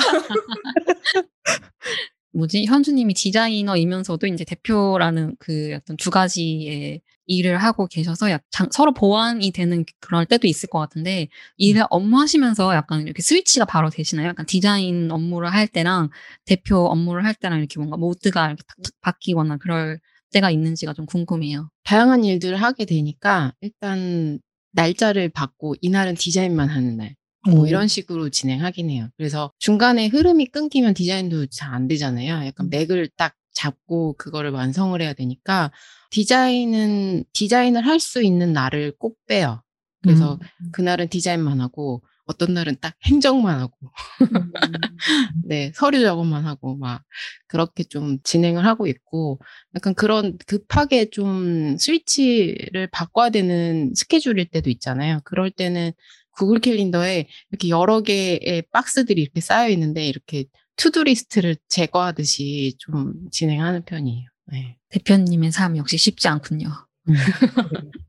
[2.33, 8.93] 뭐지 현주님이 디자이너이면서도 이제 대표라는 그 어떤 두 가지의 일을 하고 계셔서 약 장- 서로
[8.93, 14.27] 보완이 되는 그럴 때도 있을 것 같은데 일을 업무 하시면서 약간 이렇게 스위치가 바로 되시나요?
[14.29, 16.09] 약간 디자인 업무를 할 때랑
[16.45, 19.99] 대표 업무를 할 때랑 이렇게 뭔가 모드가 이렇게 탁- 탁 바뀌거나 그럴
[20.33, 21.69] 때가 있는지가 좀 궁금해요.
[21.83, 24.39] 다양한 일들을 하게 되니까 일단
[24.71, 27.15] 날짜를 받고 이날은 디자인만 하는 날.
[27.45, 27.67] 뭐 오.
[27.67, 29.09] 이런 식으로 진행하긴 해요.
[29.17, 32.45] 그래서 중간에 흐름이 끊기면 디자인도 잘 안 되잖아요.
[32.47, 35.71] 약간 맥을 딱 잡고 그거를 완성을 해야 되니까
[36.11, 39.61] 디자인은 디자인을 할 수 있는 날을 꼭 빼요.
[40.01, 40.37] 그래서
[40.73, 43.77] 그날은 디자인만 하고 어떤 날은 딱 행정만 하고
[45.45, 47.03] 네, 서류 작업만 하고 막
[47.47, 49.39] 그렇게 좀 진행을 하고 있고
[49.75, 55.21] 약간 그런 급하게 좀 스위치를 바꿔야 되는 스케줄일 때도 있잖아요.
[55.23, 55.91] 그럴 때는
[56.31, 63.83] 구글 캘린더에 이렇게 여러 개의 박스들이 이렇게 쌓여 있는데 이렇게 to-do list를 제거하듯이 좀 진행하는
[63.85, 64.27] 편이에요.
[64.51, 64.77] 네.
[64.89, 66.69] 대표님의 삶 역시 쉽지 않군요.
[67.09, 67.13] 음.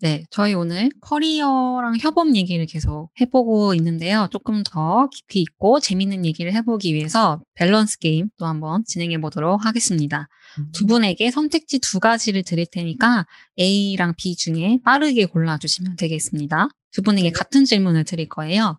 [0.00, 4.28] 네, 저희 오늘 커리어랑 협업 얘기를 계속 해보고 있는데요.
[4.30, 10.28] 조금 더 깊이 있고 재밌는 얘기를 해보기 위해서 밸런스 게임 또 한번 진행해 보도록 하겠습니다.
[10.72, 13.26] 두 분에게 선택지 두 가지를 드릴 테니까
[13.58, 16.68] A랑 B 중에 빠르게 골라주시면 되겠습니다.
[16.92, 18.78] 두 분에게 같은 질문을 드릴 거예요.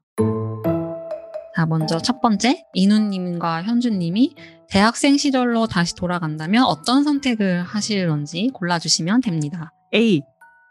[1.57, 4.35] 자, 먼저 첫 번째, 이누님과 현주님이
[4.69, 9.73] 대학생 시절로 다시 돌아간다면 어떤 선택을 하실런지 골라주시면 됩니다.
[9.91, 10.21] A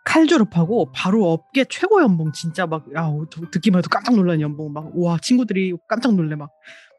[0.04, 4.72] 칼 졸업하고 바로 업계 최고 연봉 진짜 막 야, 저 듣기만 해도 깜짝 놀라는 연봉
[4.72, 6.50] 막 와 친구들이 깜짝 놀래 막.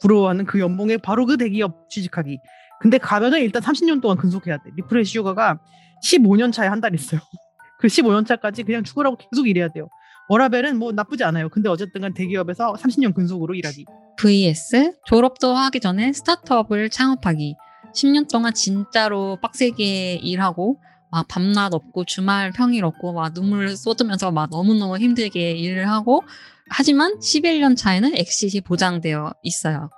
[0.01, 2.41] 부러워하는 그 연봉에 바로 그 대기업 취직하기.
[2.81, 4.63] 근데 가면은 일단 30년 동안 근속해야 돼.
[4.75, 5.59] refresh 휴가가
[6.03, 7.21] 15년 차에 한 달 있어요.
[7.79, 9.87] 그 15년 차까지 그냥 죽으라고 계속 일해야 돼요
[10.29, 13.85] 워라밸은 뭐 나쁘지 않아요 근데 어쨌든 간 대기업에서 30년 근속으로 일하기
[14.17, 17.55] vs 졸업도 하기 전에 스타트업을 창업하기.
[17.93, 24.49] 10년 동안 진짜로 빡세게 일하고 막 밤낮 없고 주말 평일 없고 막 눈물 쏟으면서 막
[24.49, 26.23] 너무너무 힘들게 일을 하고
[26.69, 29.89] 하지만 11년 차에는 엑시이 보장되어 있어요.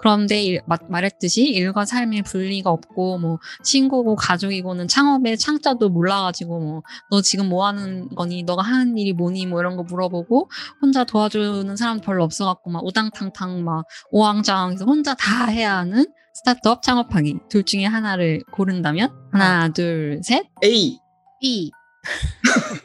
[0.00, 6.82] 그런데 일- 마- 말했듯이 일과 삶의 분리가 없고 뭐 친구고 가족이고는 창업의 창자도 몰라가지고 뭐
[7.10, 8.42] 너 지금 뭐 하는 거니?
[8.42, 9.46] 너가 하는 일이 뭐니?
[9.46, 10.50] 뭐 이런 거 물어보고
[10.82, 16.04] 혼자 도와주는 사람 별로 없어갖고 막 우당탕탕 막 오왕장해서 혼자 다 해야 하는
[16.34, 17.38] 스타트업 창업하기.
[17.48, 19.10] 둘 중에 하나를 고른다면?
[19.32, 20.44] 하나 둘 셋.
[20.62, 20.98] A.
[21.40, 21.70] B.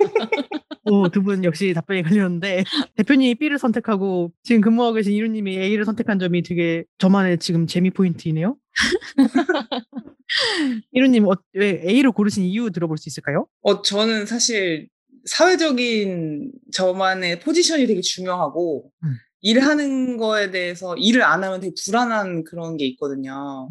[0.86, 2.64] 두 분 역시 답변이 갈렸는데
[2.96, 8.56] 대표님이 B를 선택하고 지금 근무하고 계신 이루님이 A를 선택한 점이 되게 저만의 지금 재미 포인트이네요.
[10.92, 13.48] 이루님 어, 왜 A를 고르신 이유 들어볼 수 있을까요?
[13.62, 14.88] 어, 저는 사실
[15.26, 19.14] 사회적인 저만의 포지션이 되게 중요하고 음.
[19.42, 23.70] 일하는 거에 대해서 일을 안 하면 되게 불안한 그런 게 있거든요.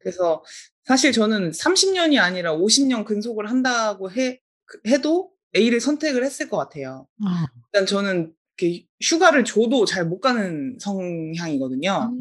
[0.00, 0.42] 그래서
[0.84, 7.06] 사실 저는 30년이 아니라 50년 근속을 한다고 해 그- 해도 A를 선택을 했을 것 같아요.
[7.24, 12.12] 아, 일단 저는 이렇게 휴가를 줘도 잘 못 가는 성향이거든요.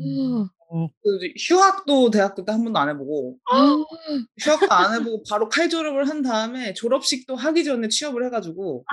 [1.04, 3.38] 그 휴학도 대학교 때 한 번도 안 해보고
[4.39, 8.84] 휴학도 안 해보고 바로 칼 졸업을 한 다음에 졸업식도 하기 전에 취업을 해가지고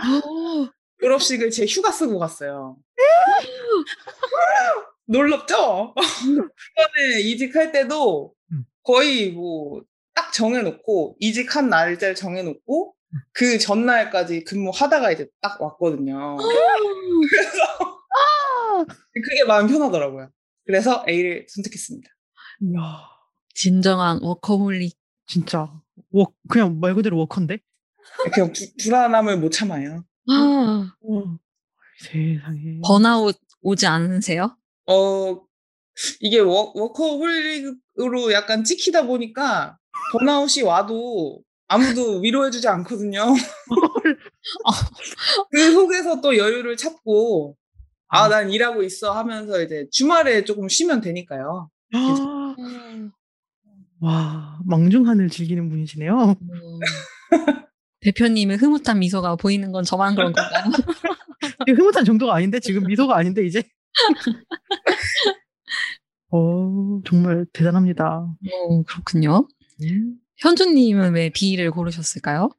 [1.00, 2.76] 졸업식을 제 휴가 쓰고 갔어요.
[5.07, 5.94] 놀랍죠?
[5.96, 8.64] 이번에 이직할 때도 음.
[8.83, 12.94] 거의 뭐 딱 정해놓고 이직한 날짜를 정해놓고
[13.33, 16.37] 그 전날까지 근무하다가 이제 딱 왔거든요.
[17.31, 17.99] 그래서
[19.12, 20.31] 그게 마음 편하더라고요.
[20.66, 22.09] 그래서 A를 선택했습니다.
[22.62, 22.81] 이야,
[23.55, 24.96] 진정한 워커홀릭.
[25.27, 25.73] 진짜
[26.12, 27.59] 워 그냥 말 그대로 worker인데.
[28.33, 30.05] 그냥 부- 불안함을 못 참아요.
[30.29, 31.38] 아, 어,
[32.01, 32.81] 세상에.
[32.85, 34.57] 번아웃 오지 않으세요?
[34.87, 35.40] 어,
[36.20, 39.79] 이게 워, 워커홀릭으로 약간 찍히다 보니까
[40.12, 43.26] 번아웃이 와도 아무도 위로해주지 않거든요.
[45.52, 47.56] 그 속에서 또 여유를 찾고,
[48.09, 51.70] 아, 난 일하고 있어 하면서 이제 주말에 조금 쉬면 되니까요.
[51.94, 52.56] 아,
[54.00, 56.35] 와 망중한을 즐기는 분이시네요.
[58.00, 60.64] 대표님의 흐뭇한 미소가 보이는 건 저만 그런 건가요?
[61.68, 63.62] 흐뭇한 정도가 아닌데 지금 미소가 아닌데 이제.
[66.33, 68.26] 어 정말 대단합니다.
[68.52, 69.46] 어, 그렇군요.
[70.40, 72.50] 현주님은 왜 B를 고르셨을까요?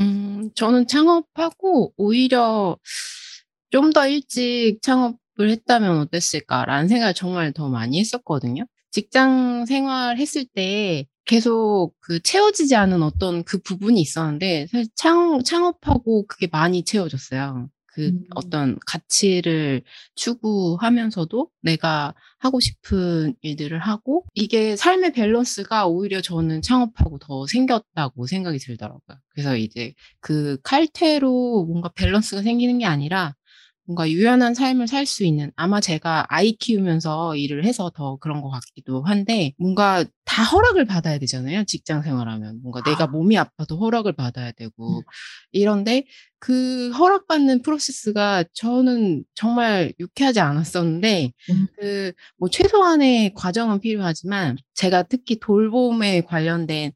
[0.00, 2.78] 음, 저는 창업하고 오히려
[3.70, 8.64] 좀 더 일찍 창업을 했다면 어땠을까라는 생각을 정말 더 많이 했었거든요.
[8.92, 16.26] 직장 생활 했을 때 계속 그 채워지지 않은 어떤 그 부분이 있었는데 사실 창, 창업하고
[16.26, 17.68] 그게 많이 채워졌어요.
[17.94, 18.24] 그 음.
[18.34, 19.82] 어떤 가치를
[20.16, 28.58] 추구하면서도 내가 하고 싶은 일들을 하고 이게 삶의 밸런스가 오히려 저는 창업하고 더 생겼다고 생각이
[28.58, 29.18] 들더라고요.
[29.28, 33.34] 그래서 이제 그 칼퇴로 뭔가 밸런스가 생기는 게 아니라
[33.86, 38.48] 뭔가 유연한 삶을 살 수 있는 아마 제가 아이 키우면서 일을 해서 더 그런 것
[38.50, 42.60] 같기도 한데 뭔가 다 허락을 받아야 되잖아요 직장 생활하면.
[42.62, 45.02] 뭔가 내가 몸이 아파도 허락을 받아야 되고.
[45.52, 46.04] 이런데
[46.38, 51.66] 그 허락받는 프로세스가 저는 정말 유쾌하지 않았었는데 음.
[51.78, 56.92] 그뭐 최소한의 과정은 필요하지만 제가 특히 돌봄에 관련된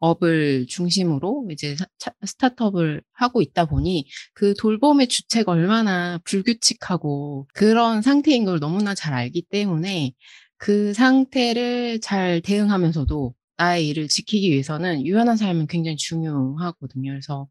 [0.00, 1.76] 업을 중심으로 이제
[2.24, 9.42] 스타트업을 하고 있다 보니 그 돌봄의 주체가 얼마나 불규칙하고 그런 상태인 걸 너무나 잘 알기
[9.50, 10.12] 때문에
[10.56, 17.10] 그 상태를 잘 대응하면서도 나의 일을 지키기 위해서는 유연한 삶은 굉장히 중요하거든요.
[17.10, 17.48] 그래서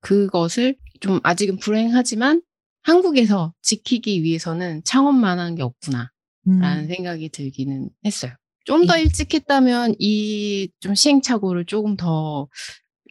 [0.00, 2.42] 그것을 좀 아직은 불행하지만
[2.82, 6.10] 한국에서 지키기 위해서는 창업만 한 게 없구나.
[6.44, 6.88] 라는 음.
[6.88, 8.32] 생각이 들기는 했어요.
[8.64, 12.48] 좀 더 일찍 했다면 이 좀 시행착오를 조금 더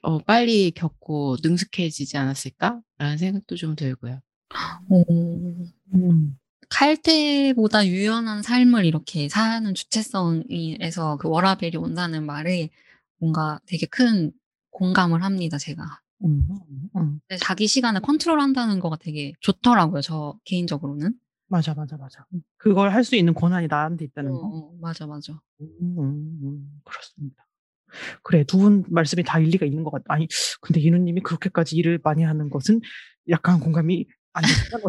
[0.04, 4.22] 어, 빨리 겪고 능숙해지지 않았을까라는 생각도 좀 들고요.
[4.90, 5.04] 어,
[5.94, 6.38] 음.
[6.70, 12.70] 칼퇴보다 유연한 삶을 이렇게 사는 주체성에서 그 워라벨이 온다는 말에
[13.20, 14.32] 뭔가 되게 큰
[14.72, 15.84] 공감을 합니다, 제가.
[16.26, 16.48] 음.
[16.96, 17.20] 음.
[17.28, 21.14] 근데 자기 시간을 컨트롤 한다는 거가 되게 좋더라고요, 저 개인적으로는.
[21.52, 22.26] 맞아 맞아 맞아.
[22.58, 24.48] 그걸 할 수 있는 권한이 나한테 있다는 어, 거.
[24.48, 25.34] 어, 맞아, 맞아.
[25.60, 27.46] 음, 음, 음, 그렇습니다.
[28.24, 30.06] 그래, 두 분 말씀이 다 일리가 있는 것 같다.
[30.14, 30.28] 아니,
[30.62, 32.80] 근데 이누님이 그렇게까지 일을 많이 하는 것은
[33.30, 34.82] 약간 공감이 안 되는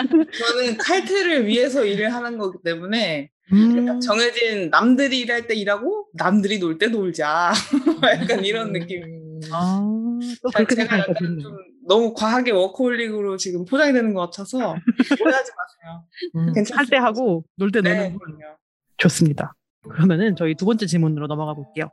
[0.32, 6.76] 저는 칼퇴를 위해서 일을 하는 거기 때문에 음, 정해진 남들이 일할 때 일하고 남들이 놀
[6.78, 7.52] 때 놀자.
[8.20, 9.40] 약간 이런 느낌.
[9.52, 9.78] 아,
[10.42, 11.14] 또 그렇게 제가 약간.
[11.40, 14.58] 좀 너무 과하게 워커홀릭으로 지금 포장이 되는 것 같아서
[15.24, 16.04] 오해하지 마세요.
[16.36, 16.76] 음, 괜찮습니다.
[16.78, 18.18] 할때 하고 놀때 네, 노는 거.
[18.18, 18.56] 그럼요.
[18.98, 19.54] 좋습니다.
[19.88, 21.88] 그러면은 저희 두 번째 질문으로 넘어가 볼게요.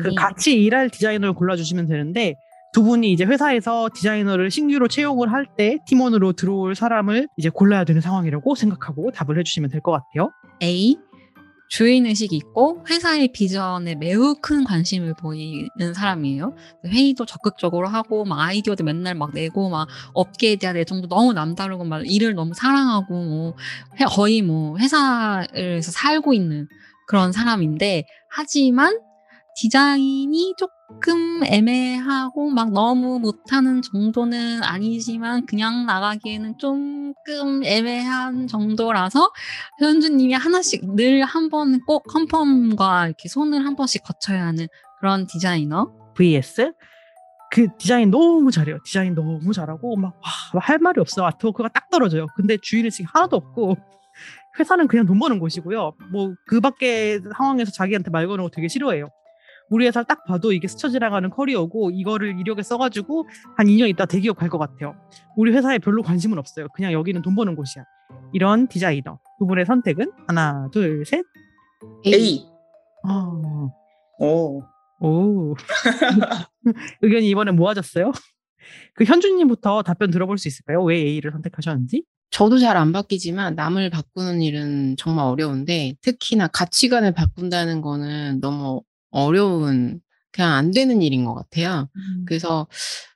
[0.00, 0.14] 그 네.
[0.16, 2.34] 같이 일할 디자이너를 골라주시면 되는데
[2.72, 8.00] 두 분이 이제 회사에서 디자이너를 신규로 채용을 할 때 팀원으로 들어올 사람을 이제 골라야 되는
[8.02, 10.30] 상황이라고 생각하고 답을 해주시면 될 것 같아요.
[10.62, 10.96] A.
[11.68, 16.54] 주인의식이 있고 회사의 비전에 매우 큰 관심을 보이는 사람이에요.
[16.86, 22.02] 회의도 적극적으로 하고 막 아이디어도 맨날 막 내고 막 업계에 대한 애정도 너무 남다르고 막
[22.06, 23.54] 일을 너무 사랑하고 뭐
[24.00, 26.68] 회- 거의 뭐 회사에서 살고 있는
[27.08, 28.98] 그런 사람인데 하지만
[29.56, 30.75] 디자인이 조금
[31.44, 39.30] 애매하고 막 너무 못하는 정도는 아니지만 그냥 나가기에는 조금 애매한 정도라서
[39.80, 44.66] 현주님이 하나씩 늘 한 번 꼭 컨펌과 이렇게 손을 한 번씩 거쳐야 하는
[45.00, 45.92] 그런 디자이너.
[46.14, 46.72] vs
[47.52, 48.78] 그 디자인 너무 잘해요.
[48.84, 50.14] 디자인 너무 잘하고 막
[50.60, 51.24] 할 말이 없어.
[51.26, 52.26] 아트워크가 딱 떨어져요.
[52.36, 53.76] 근데 주인의식이 하나도 없고
[54.58, 55.92] 회사는 그냥 돈 버는 곳이고요.
[56.12, 59.08] 뭐 그 밖에 상황에서 자기한테 말 거는 거 되게 싫어해요.
[59.70, 64.36] 우리 회사 딱 봐도 이게 스쳐 지나가는 커리어고 이거를 이력에 써가지고 한 2년 있다 대기업
[64.38, 64.94] 갈 것 같아요.
[65.36, 66.68] 우리 회사에 별로 관심은 없어요.
[66.74, 67.84] 그냥 여기는 돈 버는 곳이야.
[68.32, 71.24] 이런 디자이너 두 분의 선택은 하나, 둘, 셋.
[72.06, 72.44] A.
[73.04, 73.28] 아,
[74.20, 74.62] 오.
[75.00, 75.54] 오.
[77.02, 78.12] 의견이 이번에 모아졌어요.
[78.94, 80.82] 그 현주님부터 답변 들어볼 수 있을까요?
[80.84, 82.04] 왜 A를 선택하셨는지?
[82.30, 88.82] 저도 잘 안 바뀌지만 남을 바꾸는 일은 정말 어려운데 특히나 가치관을 바꾼다는 거는 너무
[89.16, 90.00] 어려운
[90.32, 91.88] 그냥 안 되는 일인 것 같아요.
[92.26, 92.66] 그래서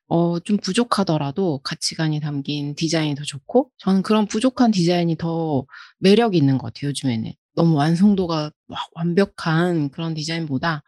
[0.09, 5.65] 어, 좀 부족하더라도 가치관이 담긴 디자인이 더 좋고 저는 그런 부족한 디자인이 더
[5.99, 6.89] 매력 있는 것 같아요.
[6.89, 10.83] 요즘에는 너무 완성도가 막 완벽한 그런 디자인보다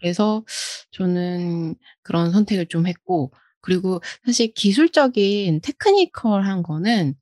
[0.00, 0.44] 그래서
[0.92, 7.14] 저는 그런 선택을 좀 했고 그리고 사실 기술적인 테크니컬한 거는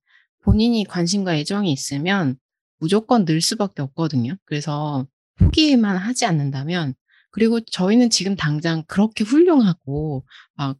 [0.45, 2.37] 본인이 관심과 애정이 있으면
[2.78, 4.37] 무조건 늘 수밖에 없거든요.
[4.45, 5.07] 그래서
[5.39, 6.95] 포기만 하지 않는다면
[7.33, 10.24] 그리고 저희는 지금 당장 그렇게 훌륭하고
[10.55, 10.78] 막,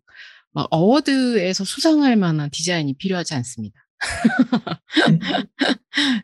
[0.53, 3.80] 막 어워드에서 수상할 만한 디자인이 필요하지 않습니다.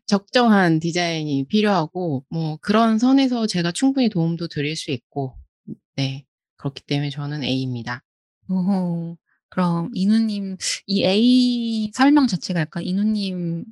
[0.06, 5.36] 적정한 디자인이 필요하고 뭐 그런 선에서 제가 충분히 도움도 드릴 수 있고
[5.96, 6.24] 네
[6.56, 8.02] 그렇기 때문에 저는 A입니다.
[8.50, 9.16] 오,
[9.50, 10.56] 그럼 이누님
[10.86, 13.64] 이 A 설명 자체가 약간 이누님을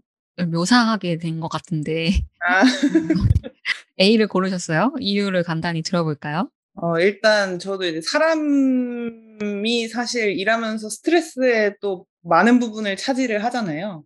[0.52, 2.10] 묘사하게 된 것 같은데
[2.46, 2.62] 아,
[4.00, 4.92] A를 고르셨어요?
[5.00, 6.50] 이유를 간단히 들어볼까요?
[6.74, 14.04] 어, 일단 저도 이제 사람이 사실 일하면서 스트레스에 또 많은 부분을 차지를 하잖아요.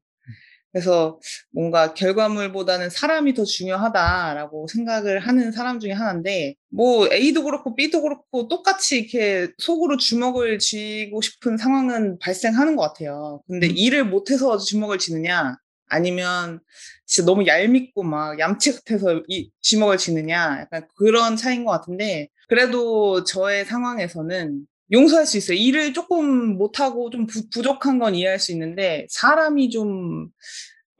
[0.72, 1.18] 그래서
[1.52, 8.46] 뭔가 결과물보다는 사람이 더 중요하다라고 생각을 하는 사람 중에 하나인데, 뭐 A도 그렇고 B도 그렇고
[8.46, 13.42] 똑같이 이렇게 속으로 주먹을 쥐고 싶은 상황은 발생하는 것 같아요.
[13.48, 15.56] 근데 일을 못해서 주먹을 쥐느냐,
[15.90, 16.60] 아니면
[17.06, 23.24] 진짜 너무 얄밉고 막 얌체 같아서 이 주먹을 쥐느냐, 약간 그런 차이인 것 같은데, 그래도
[23.24, 24.60] 저의 상황에서는
[24.92, 25.56] 용서할 수 있어요.
[25.56, 30.28] 일을 조금 못하고 좀 부, 부족한 건 이해할 수 있는데, 사람이 좀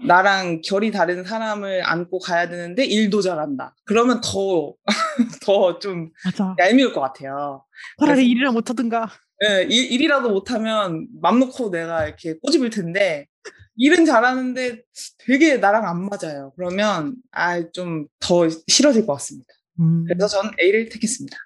[0.07, 3.75] 나랑 결이 다른 사람을 안고 가야 되는데 일도 잘한다.
[3.85, 4.75] 그러면 더,
[5.45, 6.11] 더 좀.
[6.59, 7.65] 얄미울 것 같아요.
[7.99, 9.11] 차라리 일이나 못하든가.
[9.43, 13.27] 예, 일, 일이라도 못하면 맘 놓고 내가 이렇게 꼬집을 텐데,
[13.77, 14.83] 일은 잘하는데
[15.19, 16.53] 되게 나랑 안 맞아요.
[16.57, 19.49] 그러면, 아, 좀 더 싫어질 것 같습니다.
[19.81, 20.05] 음.
[20.07, 21.37] 그래서 전 A를 택했습니다.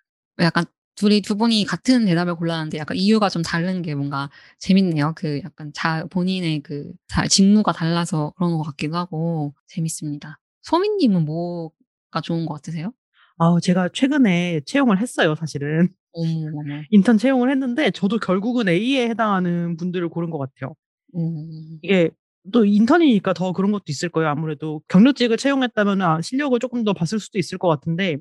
[0.41, 0.64] 약간
[0.97, 5.12] 둘이 두 분이 같은 대답을 골랐는데 약간 이유가 좀 다른 게 뭔가 재밌네요.
[5.16, 10.39] 그 약간 자 본인의 그 자- 직무가 달라서 그런 것 같기도 하고 재밌습니다.
[10.62, 12.93] 소민님은 뭐가 좋은 것 같으세요?
[13.39, 15.89] 아우, 제가 최근에 채용을 했어요, 사실은.
[16.12, 16.83] 어머 어머.
[16.91, 20.75] 인턴 채용을 했는데, 저도 결국은 A에 해당하는 분들을 고른 것 같아요.
[21.16, 22.10] 음, 이게
[22.52, 24.28] 또 인턴이니까 더 그런 것도 있을 거예요.
[24.28, 28.16] 아무래도 경력직을 채용했다면 아, 실력을 조금 더 봤을 수도 있을 것 같은데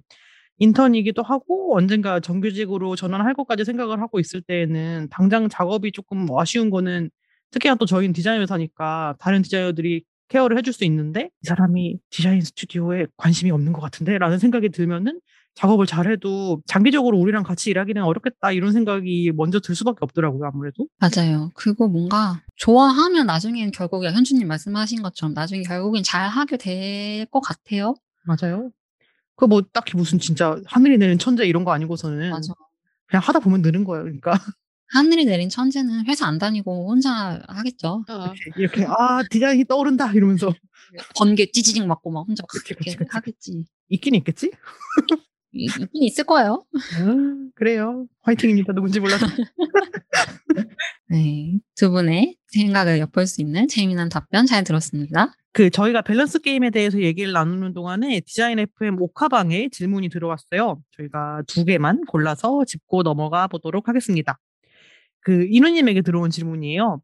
[0.60, 7.10] 인턴이기도 하고 언젠가 정규직으로 전환할 것까지 생각을 하고 있을 때에는 당장 작업이 조금 아쉬운 거는
[7.52, 13.08] 특히나 또 저희는 디자인 회사니까 다른 디자이너들이 케어를 해줄 수 있는데 이 사람이 디자인 스튜디오에
[13.18, 15.20] 관심이 없는 것 같은데 라는 생각이 들면은
[15.56, 21.52] 작업을 잘해도 장기적으로 우리랑 같이 일하기는 어렵겠다 이런 생각이 먼저 들 수밖에 없더라고요 아무래도 맞아요.
[21.54, 27.94] 그리고 뭔가 좋아하면 나중엔 결국에 현주님 말씀하신 것처럼 나중에 결국엔 잘 하게 될 것 같아요.
[28.26, 28.72] 맞아요.
[29.36, 32.54] 그 뭐 딱히 무슨 진짜 하늘이 내린 천재 이런 거 아니고서는 맞아.
[33.08, 34.04] 그냥 하다 보면 느는 거예요.
[34.04, 34.32] 그러니까
[34.94, 38.06] 하늘이 내린 천재는 회사 안 다니고 혼자 하겠죠.
[38.58, 40.54] 이렇게 아 디자인이 떠오른다 이러면서
[41.18, 43.10] 번개 찌지직 맞고 막 혼자 막 그치, 그렇게 그치, 그치.
[43.12, 43.66] 하겠지.
[43.90, 44.52] 있긴 있겠지.
[45.54, 46.66] 이- 있긴 있을 거예요.
[47.00, 48.08] 음, 그래요.
[48.22, 48.74] 화이팅입니다.
[48.74, 49.26] 누군지 몰라도.
[51.10, 51.60] 네.
[51.76, 55.34] 두 분의 생각을 엿볼 수 있는 재미난 답변 잘 들었습니다.
[55.52, 60.82] 그 저희가 밸런스 게임에 대해서 얘기를 나누는 동안에 디자인 FM 옥화방에 질문이 들어왔어요.
[60.98, 64.40] 저희가 두 개만 골라서 짚고 넘어가 보도록 하겠습니다.
[65.22, 67.02] 그 인우님에게 들어온 질문이에요.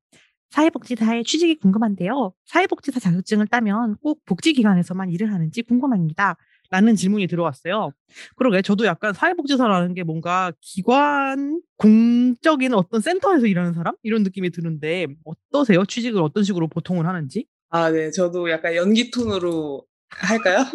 [0.49, 2.33] 사회복지사의 취직이 궁금한데요.
[2.45, 6.35] 사회복지사 자격증을 따면 꼭 복지기관에서만 일을 하는지 궁금합니다.
[6.71, 7.91] 라는 질문이 들어왔어요.
[8.35, 15.07] 그러게 저도 약간 사회복지사라는 게 뭔가 기관 공적인 어떤 센터에서 일하는 사람 이런 느낌이 드는데
[15.23, 15.85] 어떠세요?
[15.85, 17.45] 취직을 어떤 식으로 보통은 하는지?
[17.69, 18.11] 아, 네.
[18.11, 20.65] 저도 약간 연기 톤으로 할까요?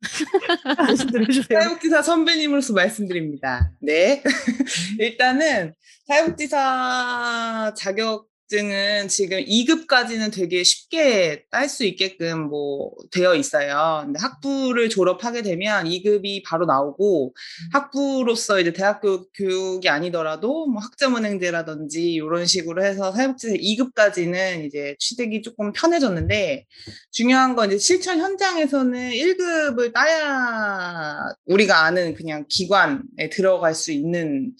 [1.48, 3.72] 사회복지사 선배님으로서 말씀드립니다.
[3.80, 4.22] 네.
[4.98, 5.74] 일단은
[6.06, 14.02] 사회복지사 자격 자격증은 지금 2급까지는 되게 쉽게 딸 수 있게끔 뭐 되어 있어요.
[14.04, 17.34] 근데 학부를 졸업하게 되면 2급이 바로 나오고
[17.72, 25.72] 학부로서 이제 대학교 교육이 아니더라도 뭐 학점은행제라든지 이런 식으로 해서 사회복지사 2급까지는 이제 취득이 조금
[25.72, 26.66] 편해졌는데
[27.10, 34.52] 중요한 건 이제 실천 현장에서는 1급을 따야 우리가 아는 그냥 기관에 들어갈 수 있는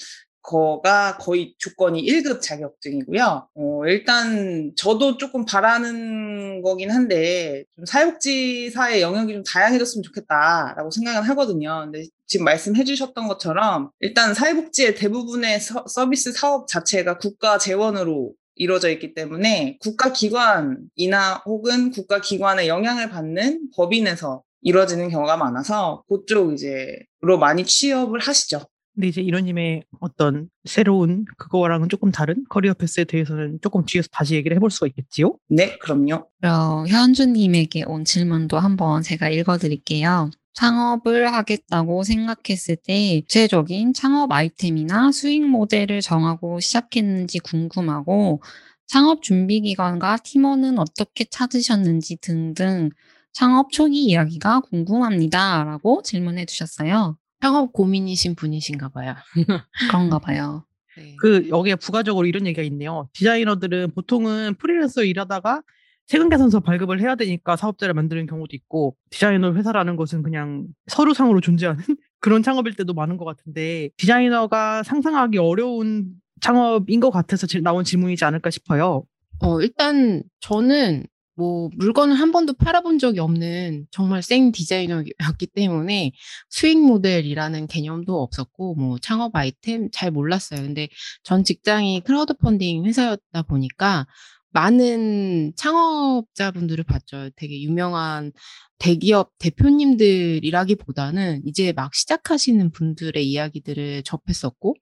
[0.45, 3.49] 거가 거의 조건이 1급 자격증이고요.
[3.55, 11.81] 어, 일단 저도 조금 바라는 거긴 한데 좀 사회복지사의 영역이 좀 다양해졌으면 좋겠다라고 생각은 하거든요.
[11.85, 18.91] 근데 지금 말씀해 주셨던 것처럼 일단 사회복지의 대부분의 서, 서비스 사업 자체가 국가 재원으로 이루어져
[18.91, 28.21] 있기 때문에 국가기관이나 혹은 국가기관의 영향을 받는 법인에서 이루어지는 경우가 많아서 그쪽 이제로 많이 취업을
[28.21, 28.63] 하시죠.
[28.95, 34.57] 근데 이제 이런님의 어떤 새로운 그거랑은 조금 다른 커리어 패스에 대해서는 조금 뒤에서 다시 얘기를
[34.57, 35.37] 해볼 수가 있겠지요?
[35.49, 36.29] 네, 그럼요.
[36.41, 40.31] 그럼 현주님에게 온 질문도 한번 제가 읽어드릴게요.
[40.55, 48.41] 창업을 하겠다고 생각했을 때 구체적인 창업 아이템이나 수익 모델을 정하고 시작했는지 궁금하고
[48.87, 52.91] 창업 준비 기간과 팀원은 어떻게 찾으셨는지 등등
[53.33, 55.65] 창업 초기 이야기가 궁금합니다.
[55.65, 57.17] 라고 질문해 주셨어요.
[57.41, 59.15] 창업 고민이신 분이신가 봐요.
[59.91, 60.65] 그런가 봐요.
[60.97, 61.17] 네.
[61.19, 63.09] 그 여기에 부가적으로 이런 얘기가 있네요.
[63.13, 65.63] 디자이너들은 보통은 프리랜서 일하다가
[66.07, 71.83] 세금 계산서 발급을 해야 되니까 사업자를 만드는 경우도 있고 디자이너 회사라는 것은 그냥 서류상으로 존재하는
[72.21, 76.07] 그런 창업일 때도 많은 것 같은데 디자이너가 상상하기 어려운
[76.41, 79.05] 창업인 것 같아서 질- 나온 질문이지 않을까 싶어요.
[79.41, 81.07] 어, 일단 저는
[81.37, 86.13] 뭐 물건을 한 번도 팔아본 적이 없는 정말 생 디자이너였기 때문에
[86.49, 90.63] 수익 모델이라는 개념도 없었고 뭐 창업 아이템 잘 몰랐어요.
[90.63, 90.89] 근데
[91.23, 94.07] 전 직장이 크라우드 펀딩 회사였다 보니까
[94.53, 97.31] 많은 창업자분들을 봤죠.
[97.37, 98.33] 되게 유명한
[98.79, 104.75] 대기업 대표님들이라기보다는 이제 막 시작하시는 분들의 이야기들을 접했었고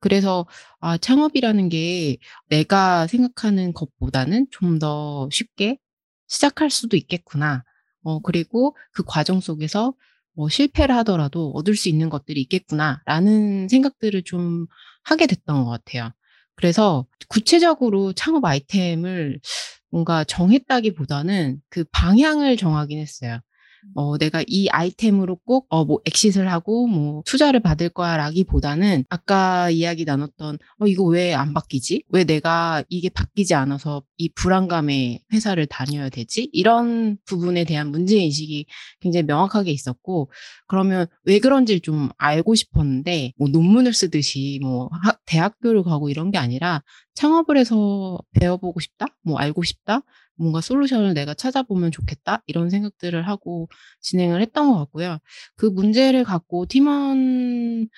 [0.00, 0.46] 그래서
[0.80, 2.18] 아, 창업이라는 게
[2.48, 5.78] 내가 생각하는 것보다는 좀 더 쉽게
[6.28, 7.64] 시작할 수도 있겠구나.
[8.02, 9.94] 어, 그리고 그 과정 속에서
[10.34, 13.02] 뭐 실패를 하더라도 얻을 수 있는 것들이 있겠구나.
[13.06, 14.66] 라는 생각들을 좀
[15.02, 16.10] 하게 됐던 것 같아요.
[16.54, 19.40] 그래서 구체적으로 창업 아이템을
[19.90, 23.40] 뭔가 정했다기보다는 그 방향을 정하긴 했어요.
[23.94, 29.70] 어, 내가 이 아이템으로 꼭, 어, 뭐, 엑싯을 하고, 뭐, 투자를 받을 거야, 라기보다는, 아까
[29.70, 32.04] 이야기 나눴던, 어, 이거 왜 안 바뀌지?
[32.10, 36.50] 왜 내가 이게 바뀌지 않아서 이 불안감에 회사를 다녀야 되지?
[36.52, 38.66] 이런 부분에 대한 문제인식이
[39.00, 40.30] 굉장히 명확하게 있었고,
[40.66, 46.36] 그러면 왜 그런지를 좀 알고 싶었는데, 뭐, 논문을 쓰듯이, 뭐, 학- 대학교를 가고 이런 게
[46.38, 46.82] 아니라,
[47.14, 49.06] 창업을 해서 배워보고 싶다?
[49.22, 50.02] 뭐, 알고 싶다?
[50.36, 53.68] 뭔가 솔루션을 내가 찾아보면 좋겠다 이런 생각들을 하고
[54.00, 55.18] 진행을 했던 것 같고요.
[55.56, 57.88] 그 문제를 갖고 팀원을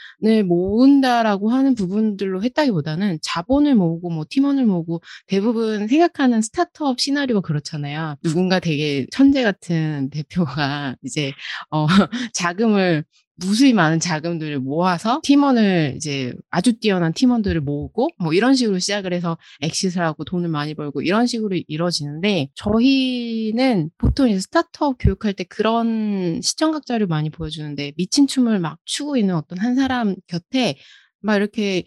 [0.47, 8.17] 모은다라고 하는 부분들로 했다기보다는 자본을 모으고 뭐 팀원을 모으고 대부분 생각하는 스타트업 시나리오가 그렇잖아요.
[8.23, 11.33] 누군가 되게 천재 같은 대표가 이제
[11.71, 11.87] 어
[12.35, 13.05] 자금을
[13.41, 19.39] 무수히 많은 자금들을 모아서 팀원을 이제 아주 뛰어난 팀원들을 모으고 뭐 이런 식으로 시작을 해서
[19.61, 26.41] exit를 하고 돈을 많이 벌고 이런 식으로 이루어지는데 저희는 보통 이제 스타트업 교육할 때 그런
[26.43, 30.77] 시청각 자료를 많이 보여주는데 미친 춤을 막 추고 있는 어떤 한 사람 곁에
[31.21, 31.85] 막 이렇게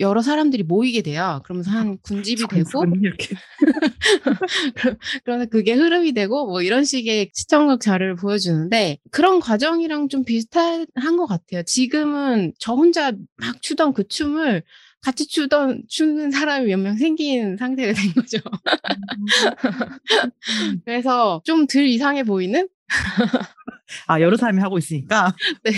[0.00, 1.40] 여러 사람들이 모이게 돼요.
[1.44, 3.36] 그러면서 한 군집이 되고 이렇게.
[5.24, 10.86] 그래서 그게 흐름이 되고 뭐 이런 식의 시청각 자료를 보여주는데 그런 과정이랑 좀 비슷한
[11.16, 11.62] 것 같아요.
[11.64, 14.62] 지금은 저 혼자 막 추던 그 춤을
[15.02, 18.38] 같이 추던 추는 사람이 몇 명 생긴 상태가 된 거죠.
[20.84, 22.68] 그래서 좀 덜 이상해 보이는
[24.08, 25.72] 아 여러 사람이 하고 있으니까 네.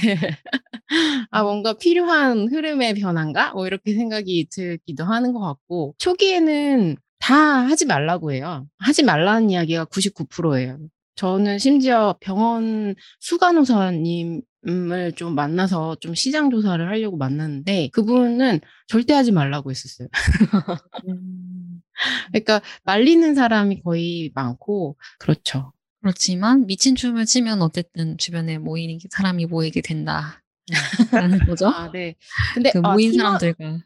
[1.30, 3.52] 아, 뭔가 필요한 흐름의 변화인가?
[3.54, 8.66] 뭐 이렇게 생각이 들기도 하는 것 같고, 초기에는 다 하지 말라고 해요.
[8.78, 10.78] 하지 말라는 이야기가 99%예요.
[11.16, 14.42] 저는 심지어 병원 수간호사님을
[15.16, 20.08] 좀 만나서 좀 시장 조사를 하려고 만났는데, 그분은 절대 하지 말라고 했었어요.
[22.32, 25.72] 그러니까 말리는 사람이 거의 많고, 그렇죠.
[26.06, 30.40] 그렇지만 미친 춤을 추면 어쨌든 주변에 모이는 게- 사람이 모이게 된다.
[31.12, 31.66] 라는 거죠.
[31.68, 32.14] 아, 네.
[32.54, 33.78] 근데 그 아, 모인 팀원- 사람들과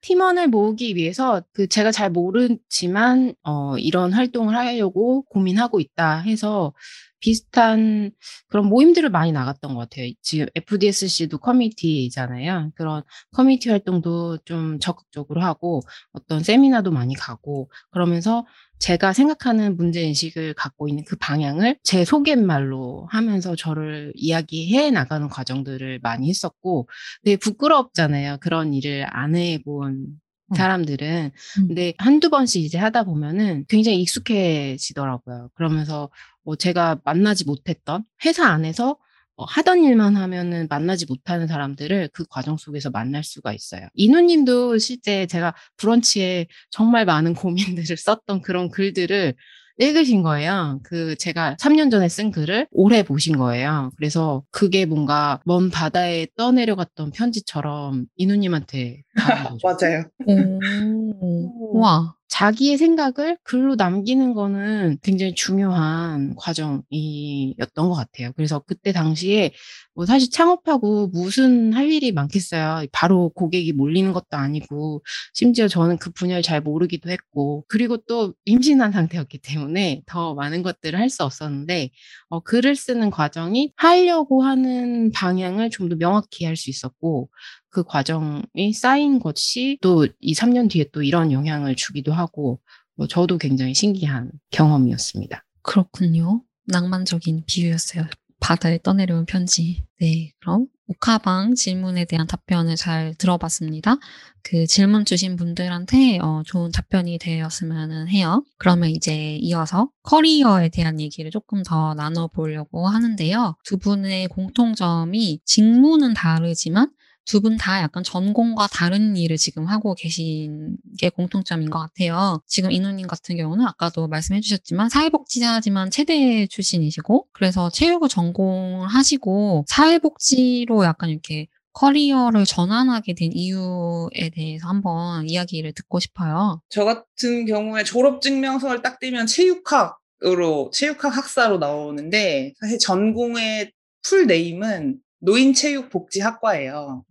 [0.00, 6.72] 팀원을 모으기 위해서 그 제가 잘 모르지만 어 이런 활동을 하려고 고민하고 있다 해서
[7.20, 8.10] 비슷한
[8.48, 10.10] 그런 모임들을 많이 나갔던 것 같아요.
[10.22, 12.72] 지금 FDSC도 커뮤니티잖아요.
[12.74, 13.02] 그런
[13.32, 15.80] 커뮤니티 활동도 좀 적극적으로 하고
[16.12, 18.46] 어떤 세미나도 많이 가고 그러면서
[18.78, 26.28] 제가 생각하는 문제인식을 갖고 있는 그 방향을 제 속갯말로 하면서 저를 이야기해 나가는 과정들을 많이
[26.28, 26.88] 했었고
[27.24, 28.38] 되게 부끄럽잖아요.
[28.40, 30.20] 그런 일을 안 해본 음.
[30.56, 31.30] 사람들은.
[31.58, 31.66] 음.
[31.68, 35.50] 근데 한두 번씩 이제 하다 보면은 굉장히 익숙해지더라고요.
[35.54, 36.10] 그러면서
[36.42, 38.96] 뭐 제가 만나지 못했던 회사 안에서
[39.38, 43.86] 어, 하던 일만 하면은 만나지 못하는 사람들을 그 과정 속에서 만날 수가 있어요.
[43.94, 47.34] 이누님도 실제 제가 브런치에 정말 많은
[47.86, 49.34] 고민들을 썼던 그런 글들을
[49.78, 50.80] 읽으신 거예요.
[50.82, 53.90] 그 제가 3년 전에 쓴 글을 올해 보신 거예요.
[53.96, 59.02] 그래서 그게 뭔가 먼 바다에 떠내려갔던 편지처럼 이누님한테.
[59.64, 60.04] 맞아요.
[60.26, 62.17] 오, 와.
[62.28, 68.32] 자기의 생각을 글로 남기는 거는 굉장히 중요한 과정이었던 것 같아요.
[68.36, 69.52] 그래서 그때 당시에
[69.94, 72.86] 뭐 사실 창업하고 무슨 할 일이 많겠어요.
[72.92, 75.02] 바로 고객이 몰리는 것도 아니고
[75.34, 80.98] 심지어 저는 그 분야를 잘 모르기도 했고 그리고 또 임신한 상태였기 때문에 더 많은 것들을
[80.98, 81.88] 할 수 없었는데
[82.28, 87.30] 어, 글을 쓰는 과정이 하려고 하는 방향을 좀 더 명확히 할 수 있었고
[87.70, 92.60] 그 과정이 쌓인 것이 또 이 3년 뒤에 또 이런 영향을 주기도 하고
[92.96, 95.44] 뭐 저도 굉장히 신기한 경험이었습니다.
[95.62, 96.42] 그렇군요.
[96.66, 98.06] 낭만적인 비유였어요.
[98.40, 99.84] 바다에 떠내려온 편지.
[100.00, 103.96] 네, 그럼 오카방 질문에 대한 답변을 잘 들어봤습니다.
[104.42, 108.44] 그 질문 주신 분들한테 어, 좋은 답변이 되었으면 해요.
[108.58, 113.56] 그러면 이제 이어서 커리어에 대한 얘기를 조금 더 나눠보려고 하는데요.
[113.64, 116.90] 두 분의 공통점이 직무는 다르지만
[117.28, 122.40] 두 분 다 약간 전공과 다른 일을 지금 하고 계신 게 공통점인 것 같아요.
[122.46, 131.10] 지금 이누님 같은 경우는 아까도 말씀해 주셨지만 사회복지사지만 체대 출신이시고 그래서 체육을 전공하시고 사회복지로 약간
[131.10, 136.60] 이렇게 커리어를 전환하게 된 이유에 대해서 한번 이야기를 듣고 싶어요.
[136.70, 143.70] 저 같은 경우에 졸업 증명서를 딱 떼면 체육학 으로, 체육학 학사로 나오는데, 사실 전공의
[144.02, 147.04] full name은 노인체육복지학과예요.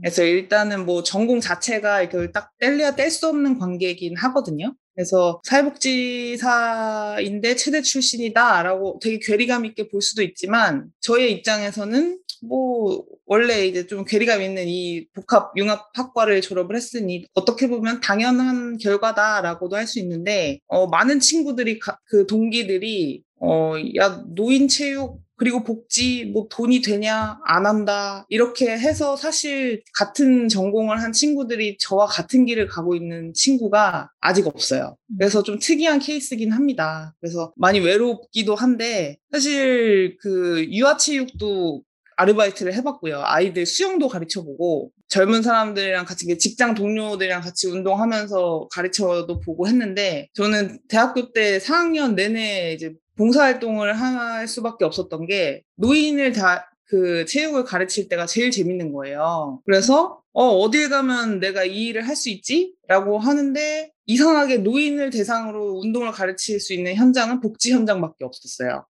[0.00, 4.74] 그래서 일단은 뭐 전공 자체가 이걸 딱 뗄래야 뗄 수 없는 관계이긴 하거든요.
[4.94, 5.40] 그래서
[6.40, 14.04] 사회복지사인데 체대 출신이다라고 되게 괴리감 있게 볼 수도 있지만 저의 입장에서는 뭐 원래 이제 좀
[14.04, 20.58] 괴리감 있는 이 복합 융합 학과를 졸업을 했으니 어떻게 보면 당연한 결과다라고도 할 수 있는데
[20.66, 27.64] 어 많은 친구들이 가, 그 동기들이 어야 노인 체육 그리고 복지 뭐 돈이 되냐 안
[27.64, 34.46] 한다 이렇게 해서 사실 같은 전공을 한 친구들이 저와 같은 길을 가고 있는 친구가 아직
[34.46, 34.98] 없어요.
[35.18, 37.14] 그래서 좀 특이한 케이스긴 합니다.
[37.22, 41.84] 그래서 많이 외롭기도 한데 사실 그 유아체육도
[42.16, 43.22] 아르바이트를 해봤고요.
[43.24, 51.32] 아이들 수영도 가르쳐보고 젊은 사람들이랑 같이 직장 동료들이랑 같이 운동하면서 가르쳐도 보고 했는데 저는 대학교
[51.32, 58.26] 때 4학년 내내 이제 봉사활동을 할 수밖에 없었던 게 노인을 다 그 체육을 가르칠 때가
[58.26, 59.60] 제일 재밌는 거예요.
[59.64, 66.10] 그래서 어 어딜 가면 내가 이 일을 할 수 있지?라고 하는데 이상하게 노인을 대상으로 운동을
[66.10, 68.86] 가르칠 수 있는 현장은 복지 현장밖에 없었어요.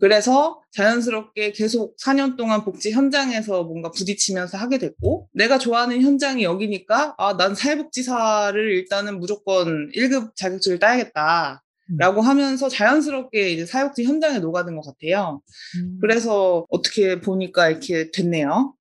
[0.00, 7.14] 그래서 자연스럽게 계속 4년 동안 복지 현장에서 뭔가 부딪히면서 하게 됐고, 내가 좋아하는 현장이 여기니까,
[7.18, 11.62] 아, 난 사회복지사를 일단은 무조건 1급 자격증을 따야겠다.
[11.98, 15.42] 라고 하면서 자연스럽게 이제 사회복지 현장에 녹아든 것 같아요.
[16.00, 18.74] 그래서 어떻게 보니까 이렇게 됐네요.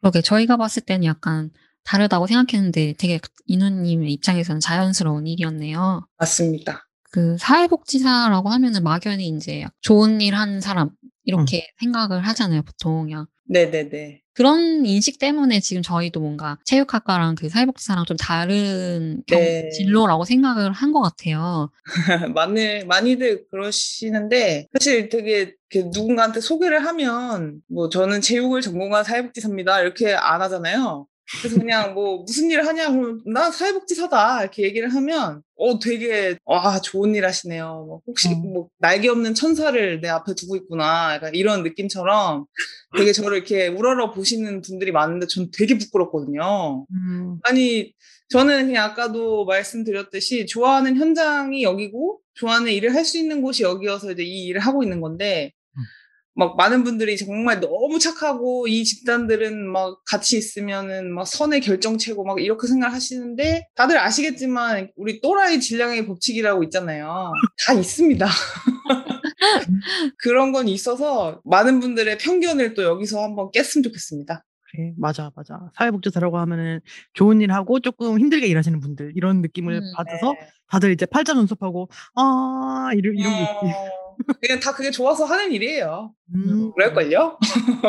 [0.00, 1.50] 그러게 저희가 봤을 때는 약간
[1.84, 6.06] 다르다고 생각했는데 되게 인우님의 입장에서는 자연스러운 일이었네요.
[6.16, 6.88] 맞습니다.
[7.10, 10.90] 그 사회복지사라고 하면은 막연히 이제 좋은 일 하는 사람
[11.24, 13.04] 이렇게 생각을 하잖아요, 보통.
[13.04, 14.21] 그냥 네네네.
[14.34, 19.68] 그런 인식 때문에 지금 저희도 뭔가 체육학과랑 그 사회복지사랑 좀 다른 경- 네.
[19.70, 21.70] 진로라고 생각을 한 것 같아요.
[22.34, 29.80] 많이, 많이들 그러시는데, 사실 되게 누군가한테 소개를 하면, 뭐, 저는 체육을 전공한 사회복지사입니다.
[29.80, 31.06] 이렇게 안 하잖아요.
[31.40, 32.90] 그래서 그냥 뭐, 무슨 일을 하냐?
[32.90, 34.42] 그러면, 나 사회복지사다.
[34.42, 37.84] 이렇게 얘기를 하면, 어, 되게, 와, 좋은 일 하시네요.
[37.88, 38.34] 뭐 혹시 어.
[38.36, 41.14] 뭐, 날개 없는 천사를 내 앞에 두고 있구나.
[41.14, 42.44] 약간 이런 느낌처럼
[42.96, 46.86] 되게 저를 이렇게 우러러 보시는 분들이 많은데, 전 되게 부끄럽거든요.
[47.44, 47.92] 아니,
[48.28, 54.22] 저는 그냥 아까도 말씀드렸듯이 좋아하는 현장이 여기고 좋아하는 일을 할 수 있는 곳이 여기여서 이제
[54.22, 55.52] 이 일을 하고 있는 건데
[56.34, 62.40] 막 많은 분들이 정말 너무 착하고 이 집단들은 막 같이 있으면은 막 선의 결정체고 막
[62.40, 67.32] 이렇게 생각하시는데 다들 아시겠지만 우리 또라이 질량의 법칙이라고 있잖아요.
[67.66, 68.26] 다 있습니다.
[70.18, 74.44] 그런 건 있어서 많은 분들의 편견을 또 여기서 한번 깼으면 좋겠습니다.
[74.72, 75.58] 그래, 맞아, 맞아.
[75.74, 76.80] 사회복지사라고 하면은
[77.12, 80.48] 좋은 일 하고 조금 힘들게 일하시는 분들 이런 느낌을 음, 받아서 네.
[80.68, 84.01] 다들 이제 팔자 눈썹하고 아 이런 이런 게 있지.
[84.28, 86.12] 어, 그냥 다 그게 좋아서 하는 일이에요.
[86.34, 87.38] 음, 그럴걸요?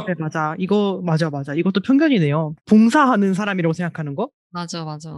[0.08, 0.56] 네, 맞아.
[0.58, 1.54] 이거 맞아, 맞아.
[1.54, 2.56] 이것도 편견이네요.
[2.66, 5.12] 봉사하는 사람이라고 생각하는 거 맞아, 맞아.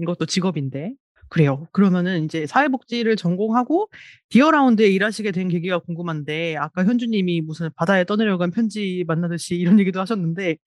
[0.00, 0.94] 이것도 직업인데.
[1.28, 1.66] 그래요.
[1.72, 3.88] 그러면은 이제 사회복지를 전공하고
[4.28, 10.58] 디어라운드에 일하시게 된 계기가 궁금한데 아까 현주님이 무슨 바다에 떠내려간 편지 만나듯이 이런 얘기도 하셨는데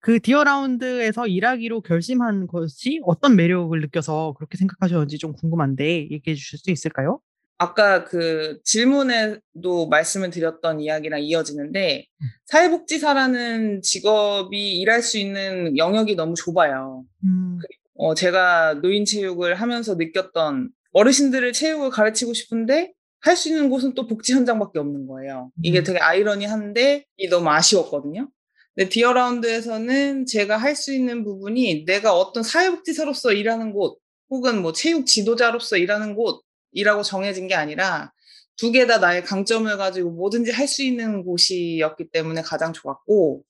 [0.00, 6.70] 그 디어라운드에서 일하기로 결심한 것이 어떤 매력을 느껴서 그렇게 생각하셨는지 좀 궁금한데 얘기해 주실 수
[6.70, 7.20] 있을까요?
[7.58, 12.06] 아까 그 질문에도 말씀을 드렸던 이야기랑 이어지는데
[12.46, 17.04] 사회복지사라는 직업이 일할 수 있는 영역이 너무 좁아요.
[17.24, 17.58] 음,
[17.94, 24.06] 어, 제가 노인 체육을 하면서 느꼈던 어르신들을 체육을 가르치고 싶은데 할 수 있는 곳은 또
[24.06, 25.50] 복지 현장밖에 없는 거예요.
[25.62, 25.84] 이게 음.
[25.84, 28.28] 되게 아이러니한데 이 너무 아쉬웠거든요.
[28.74, 33.98] 근데 디어라운드에서는 제가 할 수 있는 부분이 내가 어떤 사회복지사로서 일하는 곳
[34.30, 36.42] 혹은 뭐 체육 지도자로서 일하는 곳
[36.76, 38.12] 이라고 정해진 게 아니라
[38.56, 43.42] 두 개 다 나의 강점을 가지고 뭐든지 할 수 있는 곳이었기 때문에 가장 좋았고,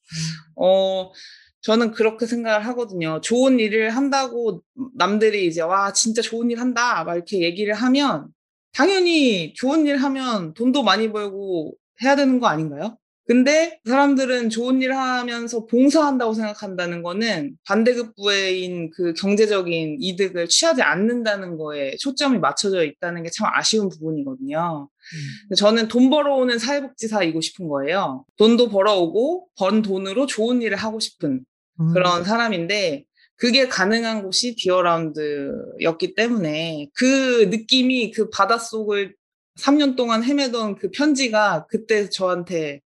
[0.57, 1.13] 어,
[1.63, 3.21] 저는 그렇게 생각을 하거든요.
[3.21, 4.63] 좋은 일을 한다고
[4.97, 7.05] 남들이 이제, 와, 진짜 좋은 일 한다.
[7.05, 8.29] 막 이렇게 얘기를 하면,
[8.73, 12.99] 당연히 좋은 일 하면 돈도 많이 벌고 해야 되는 거 아닌가요?
[13.27, 21.97] 근데 사람들은 좋은 일 하면서 봉사한다고 생각한다는 거는 반대급부인 그 경제적인 이득을 취하지 않는다는 거에
[21.97, 24.89] 초점이 맞춰져 있다는 게 참 아쉬운 부분이거든요.
[25.43, 28.25] 근데 저는 돈 벌어오는 사회복지사이고 싶은 거예요.
[28.39, 31.45] 돈도 벌어오고 번 돈으로 좋은 일을 하고 싶은
[31.81, 33.05] 음, 그런 사람인데
[33.37, 39.15] 그게 가능한 곳이 디어라운드였기 때문에 그 느낌이 그 바닷속을
[39.59, 42.81] 3년 동안 헤매던 그 편지가 그때 저한테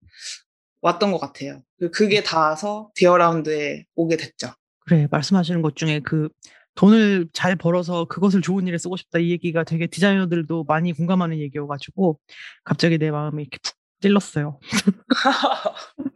[0.81, 1.61] 왔던 것 같아요.
[1.79, 4.49] 그- 그게 닿아서 디어라운드에 오게 됐죠.
[4.85, 6.29] 그래 말씀하시는 것 중에 그
[6.75, 12.19] 돈을 잘 벌어서 그것을 좋은 일에 쓰고 싶다 이 얘기가 되게 디자이너들도 많이 공감하는 얘기여가지고
[12.63, 14.59] 갑자기 내 마음이 이렇게 푹 찔렀어요.
[14.69, 14.93] 그럼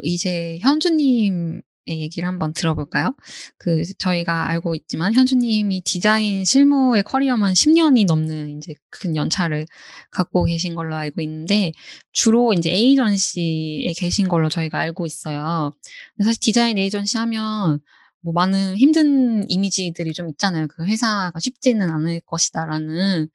[0.02, 3.14] 이제 현주님의 얘기를 한번 들어볼까요?
[3.58, 9.66] 그 저희가 알고 있지만 현주님이 디자인 실무의 커리어만 10년이 넘는 이제 큰 연차를
[10.10, 11.72] 갖고 계신 걸로 알고 있는데
[12.12, 15.74] 주로 이제 에이전시에 계신 걸로 저희가 알고 있어요.
[16.22, 17.80] 사실 디자인 에이전시 하면
[18.20, 20.66] 뭐 많은 힘든 이미지들이 좀 있잖아요.
[20.68, 23.28] 그 회사가 쉽지는 않을 것이다라는.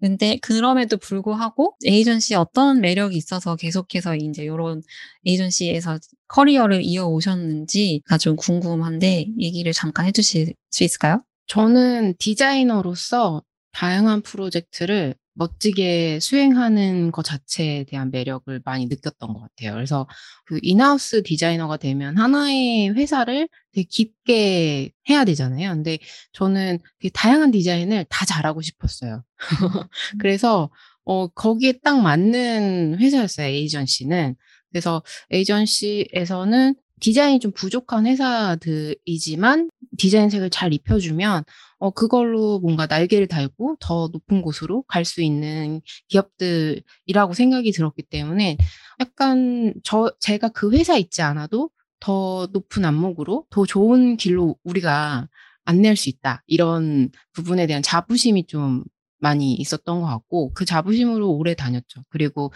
[0.00, 4.82] 근데 그럼에도 불구하고 에이전시에 어떤 매력이 있어서 계속해서 이제 이런
[5.26, 5.98] 에이전시에서
[6.28, 11.22] 커리어를 이어오셨는지가 좀 궁금한데 얘기를 잠깐 해주실 수 있을까요?
[11.46, 13.42] 저는 디자이너로서
[13.72, 19.74] 다양한 프로젝트를 멋지게 수행하는 것 자체에 대한 매력을 많이 느꼈던 것 같아요.
[19.74, 20.06] 그래서
[20.44, 25.70] 그 인하우스 디자이너가 되면 하나의 회사를 되게 깊게 해야 되잖아요.
[25.72, 25.98] 근데
[26.32, 29.24] 저는 되게 다양한 디자인을 다 잘하고 싶었어요.
[30.20, 30.70] 그래서
[31.04, 33.46] 어, 거기에 딱 맞는 회사였어요.
[33.46, 34.36] 에이전시는.
[34.70, 41.44] 그래서 에이전시에서는 디자인이 좀 부족한 회사들이지만 디자인색을 잘 입혀주면
[41.78, 48.56] 어, 그걸로 뭔가 날개를 달고 더 높은 곳으로 갈 수 있는 기업들이라고 생각이 들었기 때문에
[49.00, 51.70] 약간 저, 제가 그 회사 있지 않아도
[52.00, 55.28] 더 높은 안목으로 더 좋은 길로 우리가
[55.64, 56.42] 안낼 수 있다.
[56.46, 58.84] 이런 부분에 대한 자부심이 좀
[59.20, 62.02] 많이 있었던 것 같고 그 자부심으로 오래 다녔죠.
[62.08, 62.52] 그리고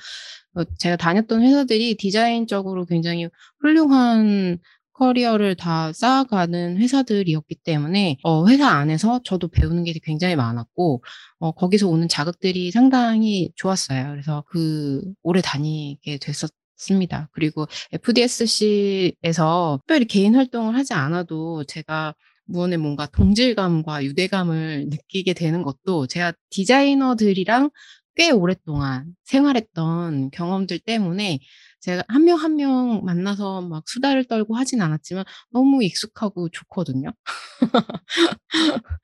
[0.55, 3.29] 어, 제가 다녔던 회사들이 디자인적으로 굉장히
[3.61, 4.59] 훌륭한
[4.95, 11.03] 커리어를 다 쌓아가는 회사들이었기 때문에 어, 회사 안에서 저도 배우는 게 굉장히 많았고
[11.41, 14.11] 어, 거기서 오는 자극들이 상당히 좋았어요.
[14.11, 17.29] 그래서 그 오래 다니게 됐었 습니다.
[17.33, 22.15] 그리고 FDSC에서 특별히 개인 활동을 하지 않아도 제가
[22.47, 27.70] 무언의 뭔가 동질감과 유대감을 느끼게 되는 것도 제가 디자이너들이랑
[28.16, 31.40] 꽤 오랫동안 생활했던 경험들 때문에
[31.80, 37.11] 제가 한 명 한 명 만나서 막 수다를 떨고 하진 않았지만 너무 익숙하고 좋거든요.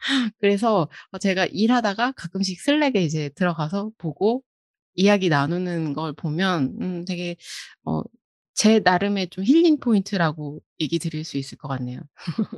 [0.40, 0.88] 그래서
[1.20, 4.42] 제가 일하다가 가끔씩 Slack에 이제 들어가서 보고
[4.94, 7.36] 이야기 나누는 걸 보면 음, 되게
[7.84, 8.02] 어,
[8.60, 12.00] 제 나름의 좀 힐링 포인트라고 얘기 드릴 수 있을 것 같네요.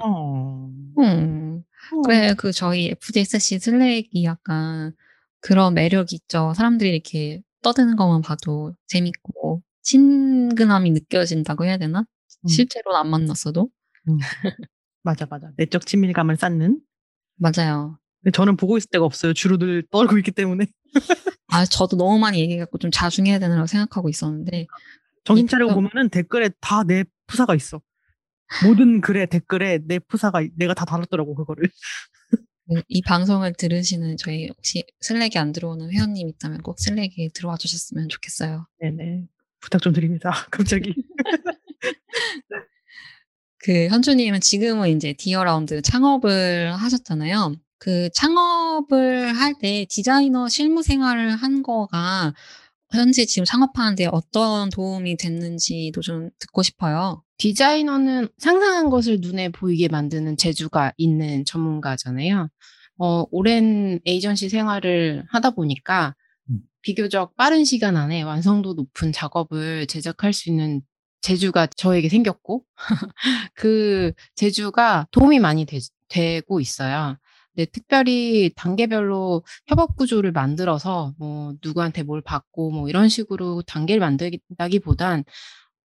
[0.03, 0.69] 어.
[0.99, 1.63] 음,
[2.05, 4.97] 그래, 그 저희 FDSC Slack이 약간
[5.39, 6.55] 그런 매력이 있죠.
[6.57, 12.01] 사람들이 이렇게 떠드는 것만 봐도 재밌고 친근함이 느껴진다고 해야 되나?
[12.01, 12.49] 음.
[12.49, 13.71] 실제로는 안 만났어도.
[14.09, 14.19] 음.
[15.05, 15.53] 맞아, 맞아.
[15.57, 16.81] 내적 친밀감을 쌓는.
[17.37, 17.97] 맞아요.
[18.33, 19.35] 저는 보고 있을 데가 없어요.
[19.35, 20.67] 주로 늘 떨고 있기 때문에.
[21.47, 24.67] 아, 저도 너무 많이 얘기해갖고 좀 자중해야 되느라고 생각하고 있었는데
[25.25, 25.75] 정신 이- 차리고 어.
[25.75, 27.81] 보면은 댓글에 다 내 프사가 있어.
[28.65, 31.71] 모든 글에 댓글에 내 프사가 내가 다 달았더라고 그거를.
[32.69, 38.09] 그- 이 방송을 들으시는 저희 혹시 Slack에 안 들어오는 회원님 있다면 꼭 Slack에 들어와 주셨으면
[38.09, 38.67] 좋겠어요.
[38.81, 39.27] 네네.
[39.61, 40.31] 부탁 좀 드립니다.
[40.51, 40.95] 갑자기.
[43.59, 47.55] 그 현주님은 지금은 이제 디어라운드 창업을 하셨잖아요.
[47.79, 52.35] 그 창업을 할 때 디자이너 실무 생활을 한 거가
[52.93, 57.23] 현재 지금 창업하는데 어떤 도움이 됐는지도 좀 듣고 싶어요.
[57.39, 62.49] 디자이너는 상상한 것을 눈에 보이게 만드는 재주가 있는 전문가잖아요.
[62.99, 66.15] 어, 오랜 에이전시 생활을 하다 보니까
[66.51, 66.61] 음.
[66.83, 70.83] 비교적 빠른 시간 안에 완성도 높은 작업을 제작할 수 있는
[71.21, 72.65] 재주가 저에게 생겼고,
[73.55, 75.79] 그 재주가 도움이 많이 되,
[76.09, 77.17] 되고 있어요.
[77.55, 85.25] 네, 특별히 단계별로 협업 구조를 만들어서 뭐 누구한테 뭘 받고 뭐 이런 식으로 단계를 만들다기보단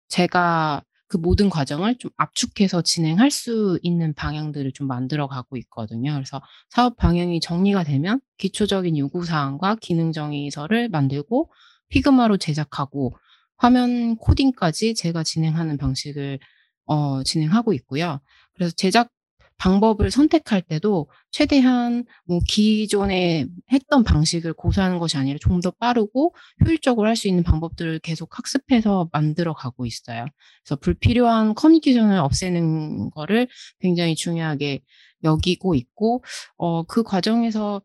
[0.07, 6.13] 제가 그 모든 과정을 좀 압축해서 진행할 수 있는 방향들을 좀 만들어 가고 있거든요.
[6.13, 11.51] 그래서 사업 방향이 정리가 되면 기초적인 요구사항과 기능 정의서를 만들고
[11.89, 13.17] 피그마로 제작하고
[13.57, 16.39] 화면 코딩까지 제가 진행하는 방식을
[16.85, 18.19] 어, 진행하고 있고요.
[18.53, 19.09] 그래서 제작
[19.57, 26.35] 방법을 선택할 때도 최대한 뭐 기존에 했던 방식을 고수하는 것이 아니라 좀 더 빠르고
[26.65, 30.25] 효율적으로 할 수 있는 방법들을 계속 학습해서 만들어 가고 있어요.
[30.63, 33.47] 그래서 불필요한 커뮤니케이션을 없애는 거를
[33.79, 34.81] 굉장히 중요하게
[35.23, 36.23] 여기고 있고,
[36.57, 37.81] 어, 그 과정에서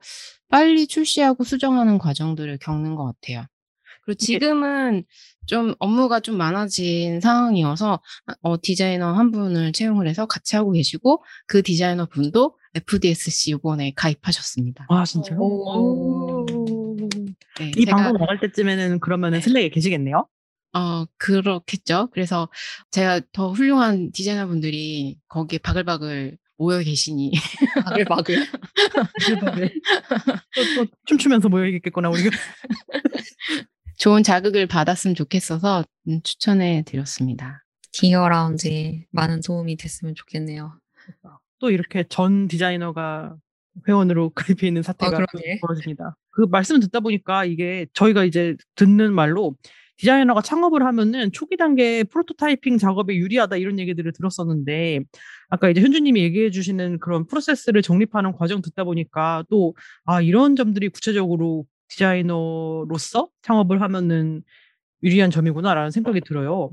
[0.51, 3.47] 빨리 출시하고 수정하는 과정들을 겪는 것 같아요.
[4.05, 5.05] 그리고 지금은
[5.47, 8.01] 좀 업무가 좀 많아진 상황이어서
[8.43, 14.87] 어, 디자이너 한 분을 채용을 해서 같이 하고 계시고 그 디자이너 분도 FDSC 이번에 가입하셨습니다.
[14.89, 15.39] 아 진짜요?
[15.41, 16.47] 오.
[17.59, 19.43] 네, 이 제가- 방송 나갈 때쯤에는 그러면은 네.
[19.43, 20.27] 슬랙에 계시겠네요?
[20.75, 22.09] 어, 그렇겠죠.
[22.13, 22.49] 그래서
[22.91, 27.31] 제가 더 훌륭한 디자이너 분들이 거기에 바글바글 모여 계시니
[27.85, 28.37] 바글바글.
[30.55, 32.31] 또, 또 춤추면서 모여 있겠구나 우리가.
[34.03, 37.63] 좋은 자극을 받았으면 좋겠어서 음, 추천해 드렸습니다.
[37.93, 40.77] 디어 라운드에 많은 도움이 됐으면 좋겠네요.
[41.61, 43.37] 또 이렇게 전 디자이너가
[43.87, 45.61] 회원으로 가입해 있는 사태가 아, 그러네.
[45.61, 46.17] 벌어집니다.
[46.31, 49.55] 그 말씀을 듣다 보니까 이게 저희가 이제 듣는 말로
[49.99, 54.99] 디자이너가 창업을 하면은 초기 단계 프로토타이핑 작업에 유리하다 이런 얘기들을 들었었는데
[55.49, 59.75] 아까 이제 현주님이 얘기해 주시는 그런 프로세스를 정립하는 과정 듣다 보니까 또
[60.07, 64.43] 아 이런 점들이 구체적으로 디자이너로서 창업을 하면은
[65.03, 66.71] 유리한 점이구나라는 생각이 들어요.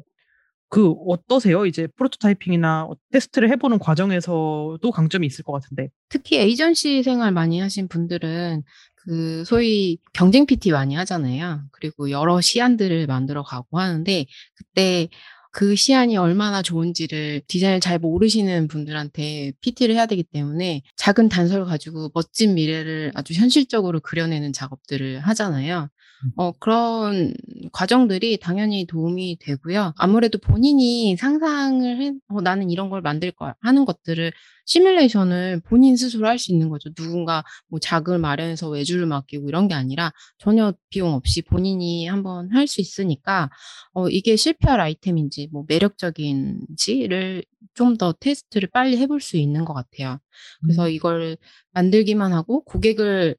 [0.69, 1.65] 그 어떠세요?
[1.65, 5.89] 이제 프로토타이핑이나 테스트를 해보는 과정에서도 강점이 있을 것 같은데.
[6.09, 8.63] 특히 에이전시 생활 많이 하신 분들은
[8.95, 11.63] 그 소위 경쟁 PT 많이 하잖아요.
[11.71, 15.07] 그리고 여러 시안들을 만들어 가고 하는데 그때
[15.51, 22.11] 그 시안이 얼마나 좋은지를 디자인을 잘 모르시는 분들한테 PT를 해야 되기 때문에 작은 단서를 가지고
[22.13, 25.89] 멋진 미래를 아주 현실적으로 그려내는 작업들을 하잖아요.
[26.35, 27.33] 어, 그런
[27.71, 29.93] 과정들이 당연히 도움이 되고요.
[29.97, 34.31] 아무래도 본인이 상상을 해, 어, 나는 이런 걸 만들 거야 하는 것들을
[34.69, 36.89] 시뮬레이션을 본인 스스로 할 수 있는 거죠.
[36.93, 42.67] 누군가 뭐 자금을 마련해서 외주를 맡기고 이런 게 아니라 전혀 비용 없이 본인이 한번 할
[42.67, 43.49] 수 있으니까
[43.93, 47.43] 어, 이게 실패할 아이템인지 뭐 매력적인지를
[47.73, 50.19] 좀 더 테스트를 빨리 해볼 수 있는 것 같아요.
[50.61, 51.37] 그래서 이걸
[51.73, 53.35] 만들기만 하고 고객을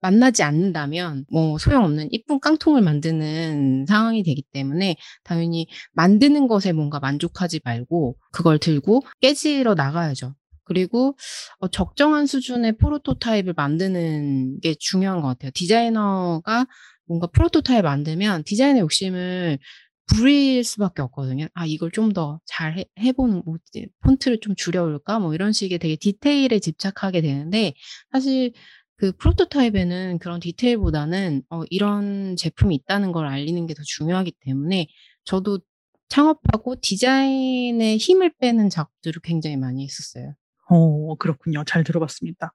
[0.00, 7.60] 만나지 않는다면 뭐 소용없는 이쁜 깡통을 만드는 상황이 되기 때문에 당연히 만드는 것에 뭔가 만족하지
[7.64, 10.34] 말고 그걸 들고 깨지러 나가야죠.
[10.64, 11.16] 그리고
[11.60, 15.50] 어, 적정한 수준의 프로토타입을 만드는 게 중요한 것 같아요.
[15.54, 16.66] 디자이너가
[17.06, 19.58] 뭔가 프로토타입 만들면 디자인의 욕심을
[20.06, 21.46] 부릴 수밖에 없거든요.
[21.54, 23.56] 아, 이걸 좀 더 잘 해보는, 뭐,
[24.02, 25.18] 폰트를 좀 줄여올까?
[25.18, 27.72] 뭐 이런 식의 되게 디테일에 집착하게 되는데,
[28.12, 28.52] 사실
[28.96, 34.86] 그 프로토타입에는 그런 디테일보다는 어, 이런 제품이 있다는 걸 알리는 게 더 중요하기 때문에
[35.24, 35.60] 저도
[36.08, 40.34] 창업하고 디자인의 힘을 빼는 작업들을 굉장히 많이 했었어요.
[40.70, 41.62] 어, 그렇군요.
[41.64, 42.52] 잘 들어봤습니다.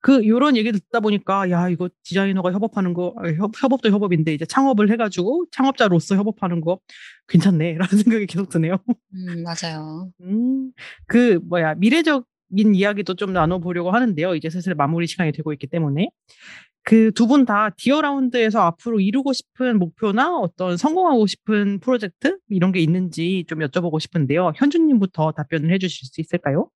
[0.00, 4.44] 그, 요런 얘기 듣다 보니까, 야, 이거 디자이너가 협업하는 거, 아, 협, 협업도 협업인데, 이제
[4.44, 6.80] 창업을 해가지고, 창업자로서 협업하는 거,
[7.28, 7.74] 괜찮네.
[7.78, 8.78] 라는 생각이 계속 드네요.
[9.14, 10.10] 음, 맞아요.
[10.22, 10.72] 음,
[11.06, 14.34] 그, 뭐야, 미래적인 이야기도 좀 나눠보려고 하는데요.
[14.34, 16.10] 이제 슬슬 마무리 시간이 되고 있기 때문에.
[16.86, 22.36] 그 두 분 다 디어라운드에서 앞으로 이루고 싶은 목표나 어떤 성공하고 싶은 프로젝트?
[22.50, 24.52] 이런 게 있는지 좀 여쭤보고 싶은데요.
[24.56, 26.68] 현주님부터 답변을 해주실 수 있을까요?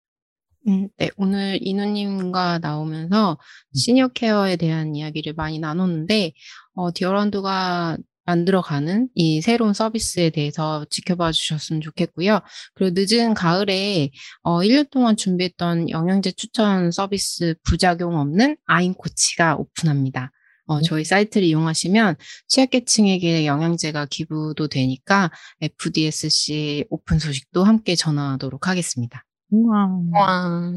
[0.67, 3.39] 음, 네, 오늘 인우님과 나오면서
[3.75, 6.33] senior care에 대한 이야기를 많이 나눴는데,
[6.75, 7.97] 어, 디어라운드가
[8.27, 12.41] 만들어가는 이 새로운 서비스에 대해서 지켜봐 주셨으면 좋겠고요.
[12.75, 14.11] 그리고 늦은 가을에
[14.43, 20.31] 어, 1년 동안 준비했던 영양제 추천 서비스 부작용 없는 아임코치가 오픈합니다.
[20.67, 22.17] 어, 저희 사이트를 이용하시면
[22.49, 25.31] 취약계층에게 영양제가 기부도 되니까
[25.63, 29.25] FDSC 오픈 소식도 함께 전하도록 하겠습니다.
[29.51, 30.01] 우와.
[30.13, 30.73] 와.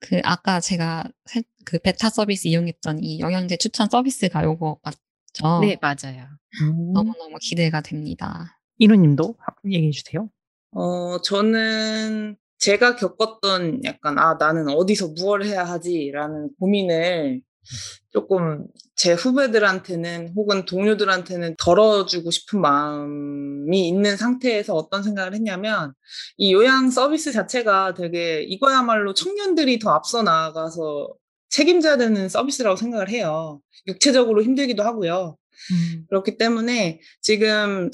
[0.00, 5.60] 그 아까 제가 세- 그 베타 서비스 이용했던 이 영양제 추천 서비스가 요거 맞죠?
[5.60, 6.26] 네, 맞아요.
[6.62, 6.92] 음.
[6.92, 8.58] 너무너무 기대가 됩니다.
[8.78, 9.36] 인우님도
[9.66, 10.28] 얘기해 주세요.
[10.72, 17.42] 어, 저는 제가 겪었던 약간, 아, 나는 어디서 무엇을 해야 하지라는 고민을
[18.10, 25.92] 조금 제 후배들한테는 혹은 동료들한테는 덜어주고 싶은 마음이 있는 상태에서 어떤 생각을 했냐면
[26.36, 31.08] 이 요양 서비스 자체가 되게 이거야말로 청년들이 더 앞서 나아가서
[31.48, 33.60] 책임져야 되는 서비스라고 생각을 해요.
[33.86, 35.36] 육체적으로 힘들기도 하고요.
[35.72, 36.04] 음.
[36.08, 37.90] 그렇기 때문에 지금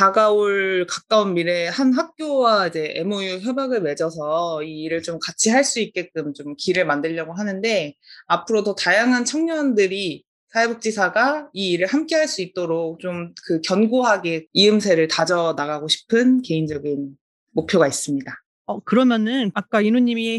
[0.00, 5.78] 다가올 가까운 미래에 한 학교와 이제 MOU 협약을 맺어서 이 일을 좀 같이 할 수
[5.78, 7.94] 있게끔 좀 길을 만들려고 하는데
[8.26, 15.08] 앞으로 더 다양한 청년들이 사회복지사가 이 일을 함께 할 수 있도록 좀 그 견고하게 이음새를
[15.08, 17.10] 다져 나가고 싶은 개인적인
[17.52, 18.34] 목표가 있습니다.
[18.70, 19.82] 어, 그러면은 아까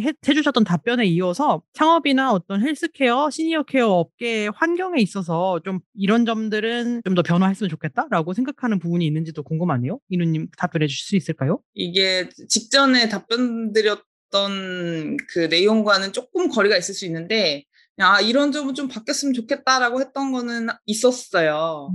[0.02, 7.02] 해, 해주셨던 답변에 이어서 창업이나 어떤 헬스케어, 시니어 케어 업계 환경에 있어서 좀 이런 점들은
[7.06, 10.00] 좀 더 변화했으면 좋겠다라고 생각하는 부분이 있는지도 궁금하네요.
[10.10, 11.60] 인우님 답변해 주실 수 있을까요?
[11.74, 17.66] 이게 직전에 답변 드렸던 그 내용과는 조금 거리가 있을 수 있는데,
[17.98, 21.90] 아, 이런 점은 좀 바뀌었으면 좋겠다라고 했던 거는 있었어요.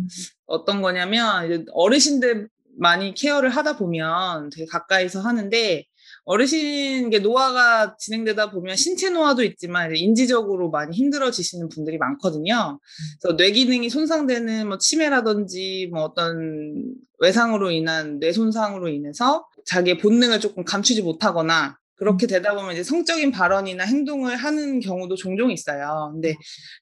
[0.44, 5.86] 어떤 거냐면, 어르신들 많이 케어를 하다 보면 되게 가까이서 하는데,
[6.26, 12.80] 어르신 게 노화가 진행되다 보면 신체 노화도 있지만 이제 인지적으로 많이 힘들어지시는 분들이 많거든요.
[13.20, 16.84] 그래서 뇌 기능이 손상되는 뭐 치매라든지 뭐 어떤
[17.20, 23.30] 외상으로 인한 뇌 손상으로 인해서 자기의 본능을 조금 감추지 못하거나 그렇게 되다 보면 이제 성적인
[23.30, 26.10] 발언이나 행동을 하는 경우도 종종 있어요.
[26.12, 26.34] 근데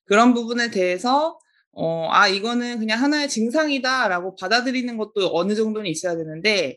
[0.07, 1.39] 그런 부분에 대해서
[1.77, 6.77] 어, 아, 이거는 그냥 하나의 증상이다라고 받아들이는 것도 어느 정도는 있어야 되는데,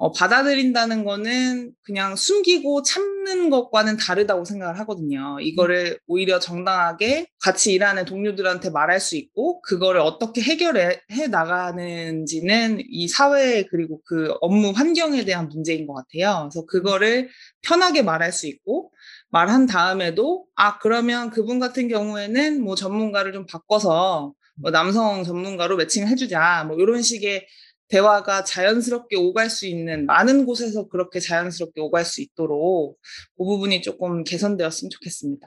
[0.00, 5.36] 어, 받아들인다는 거는 그냥 숨기고 참는 것과는 다르다고 생각을 하거든요.
[5.42, 13.08] 이거를 오히려 정당하게 같이 일하는 동료들한테 말할 수 있고, 그거를 어떻게 해결해 해 나가는지는 이
[13.08, 16.48] 사회 그리고 그 업무 환경에 대한 문제인 것 같아요.
[16.50, 17.28] 그래서 그거를
[17.60, 18.92] 편하게 말할 수 있고,
[19.28, 26.64] 말한 다음에도, 아, 그러면 그분 같은 경우에는 뭐 전문가를 좀 바꿔서 뭐 남성 전문가로 매칭해주자.
[26.68, 27.46] 뭐 이런 식의
[27.90, 32.98] 대화가 자연스럽게 오갈 수 있는 많은 곳에서 그렇게 자연스럽게 오갈 수 있도록
[33.36, 35.46] 그 부분이 조금 개선되었으면 좋겠습니다.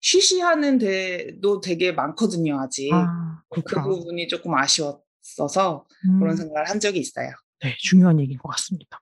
[0.00, 2.92] 쉬쉬하는 데도 되게 많거든요, 아직.
[2.92, 3.62] 아, 그.
[3.62, 7.30] 부분이 조금 아쉬웠어서 음, 그런 생각을 한 적이 있어요.
[7.62, 9.00] 네, 중요한 얘기인 것 같습니다.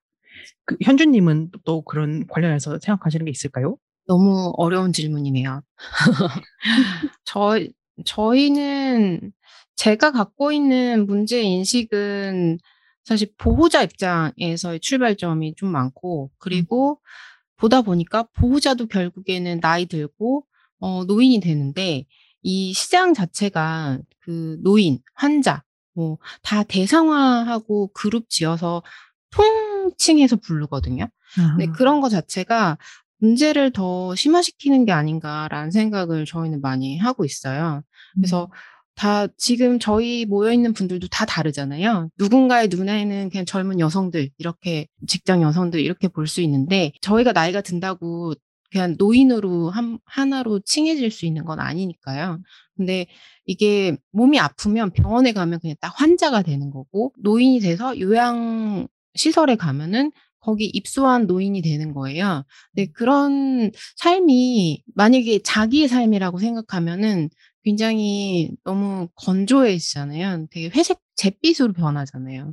[0.64, 3.78] 그, 현주님은 또 그런 관련해서 생각하시는 게 있을까요?
[4.06, 5.62] 너무 어려운 질문이네요.
[7.24, 7.58] 저,
[8.04, 9.32] 저희는
[9.74, 12.58] 제가 갖고 있는 문제 인식은
[13.04, 17.00] 사실 보호자 입장에서의 출발점이 좀 많고, 그리고
[17.56, 20.44] 보다 보니까 보호자도 결국에는 나이 들고,
[20.80, 22.06] 어, 노인이 되는데,
[22.42, 25.62] 이 시장 자체가 그 노인, 환자,
[25.94, 28.82] 뭐, 다 대상화하고 그룹 지어서
[29.30, 31.08] 통칭해서 부르거든요.
[31.58, 32.78] 네, 아, 그런 거 자체가
[33.18, 37.82] 문제를 더 심화시키는 게 아닌가라는 생각을 저희는 많이 하고 있어요.
[38.14, 38.50] 그래서
[38.94, 42.10] 다 지금 저희 모여 있는 분들도 다 다르잖아요.
[42.18, 48.34] 누군가의 눈에는 그냥 젊은 여성들, 이렇게 직장 여성들 이렇게 볼 수 있는데 저희가 나이가 든다고
[48.70, 52.40] 그냥 노인으로 한, 하나로 칭해질 수 있는 건 아니니까요.
[52.76, 53.06] 근데
[53.44, 60.10] 이게 몸이 아프면 병원에 가면 그냥 딱 환자가 되는 거고 노인이 돼서 요양 시설에 가면은
[60.40, 62.44] 거기 입소한 노인이 되는 거예요.
[62.74, 67.28] 근데 그런 삶이 만약에 자기의 삶이라고 생각하면은
[67.64, 70.46] 굉장히 너무 건조해지잖아요.
[70.50, 72.52] 되게 회색 잿빛으로 변하잖아요.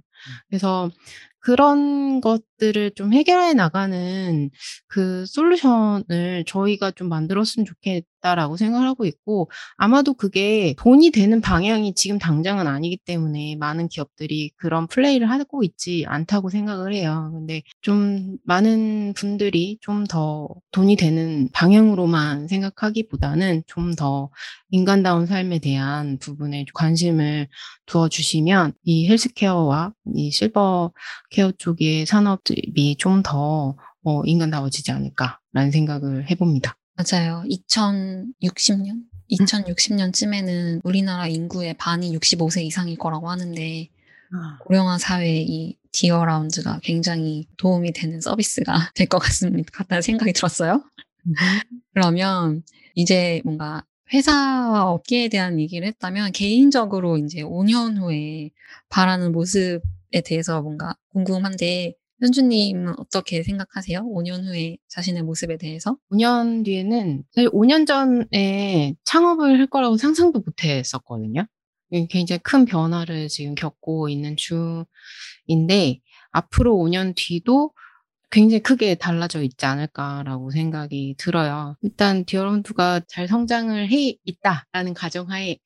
[0.49, 0.91] 그래서
[1.39, 4.49] 그런 것들을 좀 해결해 나가는
[4.87, 12.19] 그 솔루션을 저희가 좀 만들었으면 있다 라고 생각하고 있고 아마도 그게 돈이 되는 방향이 지금
[12.19, 17.31] 당장은 아니기 때문에 많은 기업들이 그런 플레이를 하고 있지 않다고 생각을 해요.
[17.33, 24.29] 근데 좀 많은 분들이 좀 더 돈이 되는 방향으로만 생각하기보다는 좀 더
[24.71, 27.47] 인간다운 삶에 대한 부분에 관심을
[27.85, 30.91] 두어 주시면 이 헬스케어와 이 실버
[31.31, 36.78] 케어 쪽의 산업들이 좀더 어, 인간다워지지 않을까라는 생각을 해봅니다.
[36.99, 37.43] 맞아요.
[37.49, 39.03] 2060년?
[39.31, 43.87] 2060년쯤에는 우리나라 인구의 반이 65세 이상일 거라고 하는데
[44.65, 49.69] 고령화 사회에 이 디어 라운드가 굉장히 도움이 되는 서비스가 될 것 같습니다.
[49.73, 50.83] 같다는 생각이 들었어요.
[51.93, 52.63] 그러면
[52.95, 58.49] 이제 뭔가 회사와 업계에 대한 얘기를 했다면 개인적으로 이제 5년 후에
[58.89, 59.79] 바라는 모습에
[60.25, 64.01] 대해서 뭔가 궁금한데 현주님은 어떻게 생각하세요?
[64.01, 65.97] 5년 후에 자신의 모습에 대해서?
[66.11, 71.45] 5년 뒤에는 사실 5년 전에 창업을 할 거라고 상상도 못 했었거든요.
[72.09, 74.35] 굉장히 큰 변화를 지금 겪고 있는
[75.47, 75.99] 중인데
[76.31, 77.71] 앞으로 5년 뒤도
[78.31, 81.75] 굉장히 크게 달라져 있지 않을까라고 생각이 들어요.
[81.81, 85.57] 일단 디어런드가 잘 성장을 해 있다라는 가정하에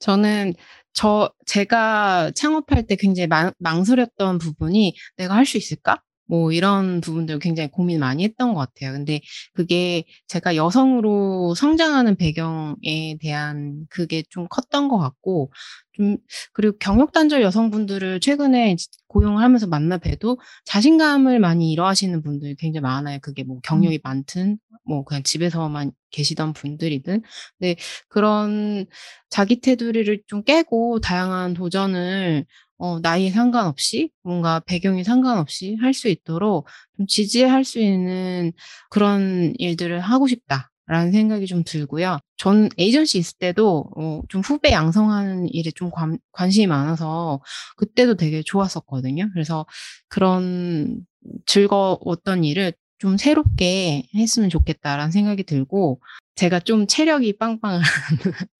[0.00, 0.54] 저는
[0.92, 6.02] 저 제가 창업할 때 굉장히 망, 망설였던 부분이 내가 할 수 있을까?
[6.26, 8.92] 뭐 이런 부분들 굉장히 고민 많이 했던 것 같아요.
[8.92, 9.20] 근데
[9.52, 15.52] 그게 제가 여성으로 성장하는 배경에 대한 그게 좀 컸던 것 같고
[15.92, 16.18] 좀
[16.52, 18.76] 그리고 경력 단절 여성분들을 최근에
[19.10, 23.18] 고용을 하면서 만나 봬도 자신감을 많이 잃어하시는 분들이 굉장히 많아요.
[23.20, 24.00] 그게 뭐 경력이 음.
[24.04, 27.22] 많든 뭐 그냥 집에서만 계시던 분들이든.
[27.58, 27.76] 근데
[28.08, 28.86] 그런
[29.28, 32.46] 자기 테두리를 좀 깨고 다양한 도전을
[32.78, 38.52] 어, 나이에 상관없이 뭔가 배경이 상관없이 할 수 있도록 좀 지지할 수 있는
[38.90, 42.18] 그런 일들을 하고 싶다 라는 생각이 좀 들고요.
[42.36, 47.40] 전 에이전시 있을 때도 어, 좀 후배 양성하는 일에 좀 관, 관심이 많아서
[47.76, 49.30] 그때도 되게 좋았었거든요.
[49.32, 49.66] 그래서
[50.08, 51.06] 그런
[51.46, 56.02] 즐거웠던 일을 좀 새롭게 했으면 좋겠다라는 생각이 들고
[56.34, 57.82] 제가 좀 체력이 빵빵한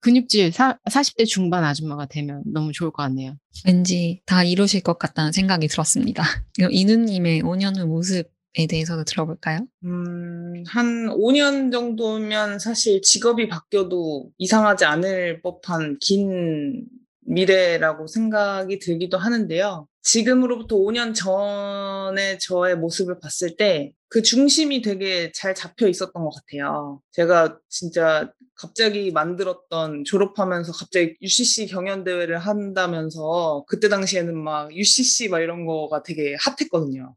[0.00, 3.36] 근육질 사, 40대 중반 아줌마가 되면 너무 좋을 것 같네요.
[3.64, 6.24] 왠지 다 이루실 것 같다는 생각이 들었습니다.
[6.72, 9.66] 이누님의 5년 후 모습 에 대해서도 들어볼까요?
[9.84, 16.86] 음, 한 5년 정도면 사실 직업이 바뀌어도 이상하지 않을 법한 긴
[17.28, 19.86] 미래라고 생각이 들기도 하는데요.
[20.02, 27.00] 지금으로부터 5년 전에 저의 모습을 봤을 때 그 중심이 되게 잘 잡혀 있었던 것 같아요.
[27.12, 35.66] 제가 진짜 갑자기 만들었던 졸업하면서 갑자기 UCC 경연대회를 한다면서 그때 당시에는 막 UCC 막 이런
[35.66, 37.14] 거가 되게 핫했거든요.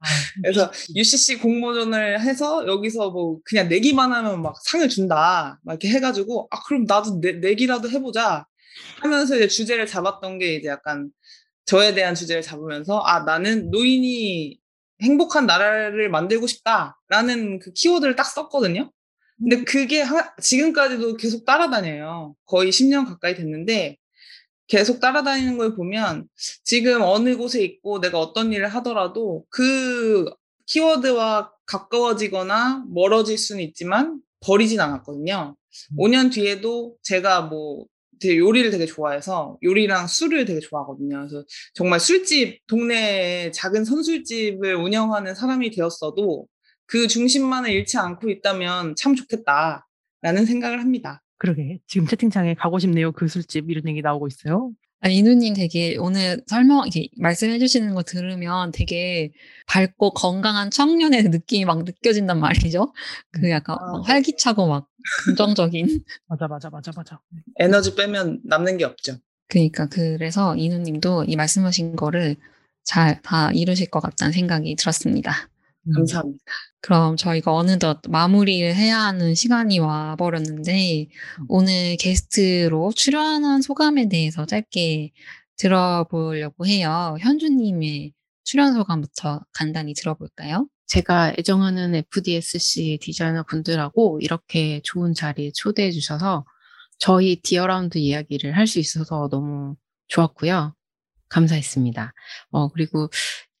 [0.00, 0.06] 아,
[0.42, 5.58] 그래서 UCC 공모전을 해서 여기서 뭐 그냥 내기만 하면 막 상을 준다.
[5.64, 8.46] 막 이렇게 해가지고 아, 그럼 나도 내, 내기라도 해보자.
[9.00, 11.10] 하면서 이제 주제를 잡았던 게 이제 약간
[11.64, 14.58] 저에 대한 주제를 잡으면서 아 나는 노인이
[15.02, 18.90] 행복한 나라를 만들고 싶다라는 그 키워드를 딱 썼거든요.
[19.38, 19.64] 근데 음.
[19.64, 22.34] 그게 하, 지금까지도 계속 따라다녀요.
[22.44, 23.96] 거의 10년 가까이 됐는데
[24.66, 26.28] 계속 따라다니는 걸 보면
[26.62, 30.30] 지금 어느 곳에 있고 내가 어떤 일을 하더라도 그
[30.66, 35.56] 키워드와 가까워지거나 멀어질 수는 있지만 버리진 않았거든요.
[35.98, 36.30] 5년 음.
[36.30, 37.86] 뒤에도 제가 뭐
[38.20, 41.26] 되게 요리를 되게 좋아해서 요리랑 술을 되게 좋아하거든요.
[41.26, 41.44] 그래서
[41.74, 46.46] 정말 술집, 동네에 작은 선술집을 운영하는 사람이 되었어도
[46.86, 51.22] 그 중심만을 잃지 않고 있다면 참 좋겠다라는 생각을 합니다.
[51.38, 51.78] 그러게.
[51.86, 53.12] 지금 채팅창에 가고 싶네요.
[53.12, 54.72] 그 술집 이런 얘기 나오고 있어요.
[55.00, 59.32] 아니, 이누님 되게 오늘 설명, 이렇게 말씀해 주시는 거 들으면 되게
[59.66, 62.92] 밝고 건강한 청년의 느낌이 막 느껴진단 말이죠.
[63.32, 63.50] 그 음.
[63.50, 64.88] 약간 아, 활기차고 막
[65.24, 66.04] 긍정적인.
[66.28, 67.20] 맞아, 맞아, 맞아, 맞아.
[67.58, 69.16] 에너지 빼면 남는 게 없죠.
[69.48, 72.36] 그러니까 그래서 이누님도 이 말씀하신 거를
[72.84, 75.49] 잘 다 이루실 것 같다는 생각이 들었습니다.
[75.88, 75.92] 음.
[75.94, 76.38] 감사합니다.
[76.80, 81.06] 그럼 저희가 어느덧 마무리를 해야 하는 시간이 와 버렸는데
[81.40, 81.44] 음.
[81.48, 85.12] 오늘 게스트로 출연한 소감에 대해서 짧게
[85.56, 87.16] 들어보려고 해요.
[87.20, 88.12] 현주님의
[88.44, 90.68] 출연 소감부터 간단히 들어볼까요?
[90.86, 96.44] 제가 애정하는 FDSC 디자이너 분들하고 이렇게 좋은 자리에 초대해 주셔서
[96.98, 99.76] 저희 디어라운드 이야기를 할 수 있어서 너무
[100.08, 100.74] 좋았고요.
[101.28, 102.12] 감사했습니다.
[102.50, 103.08] 어, 그리고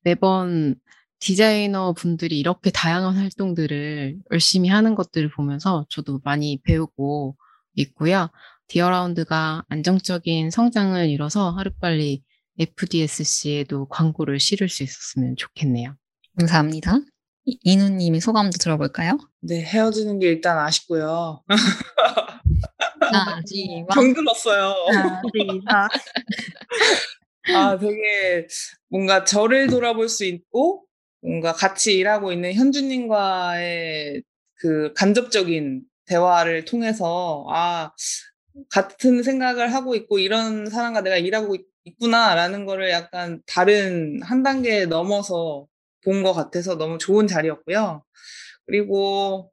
[0.02, 0.74] 매번
[1.20, 7.36] 디자이너 분들이 이렇게 다양한 활동들을 열심히 하는 것들을 보면서 저도 많이 배우고
[7.74, 8.30] 있고요.
[8.68, 12.22] 디어라운드가 안정적인 성장을 이뤄서 하루빨리
[12.58, 15.94] FDSC에도 광고를 실을 수 있었으면 좋겠네요.
[16.38, 16.98] 감사합니다.
[17.44, 19.18] 이- 인우님의 소감도 들어볼까요?
[19.40, 21.42] 네, 헤어지는 게 일단 아쉽고요.
[23.00, 24.74] 하지만 병들었어요.
[25.66, 25.88] 아,
[27.54, 28.46] 아, 되게
[28.88, 30.84] 뭔가 저를 돌아볼 수 있고
[31.22, 34.22] 뭔가 같이 일하고 있는 현주님과의
[34.56, 37.92] 그 간접적인 대화를 통해서 아,
[38.70, 44.86] 같은 생각을 하고 있고 이런 사람과 내가 일하고 있, 있구나라는 거를 약간 다른 한 단계
[44.86, 45.66] 넘어서
[46.04, 48.02] 본 것 같아서 너무 좋은 자리였고요.
[48.66, 49.52] 그리고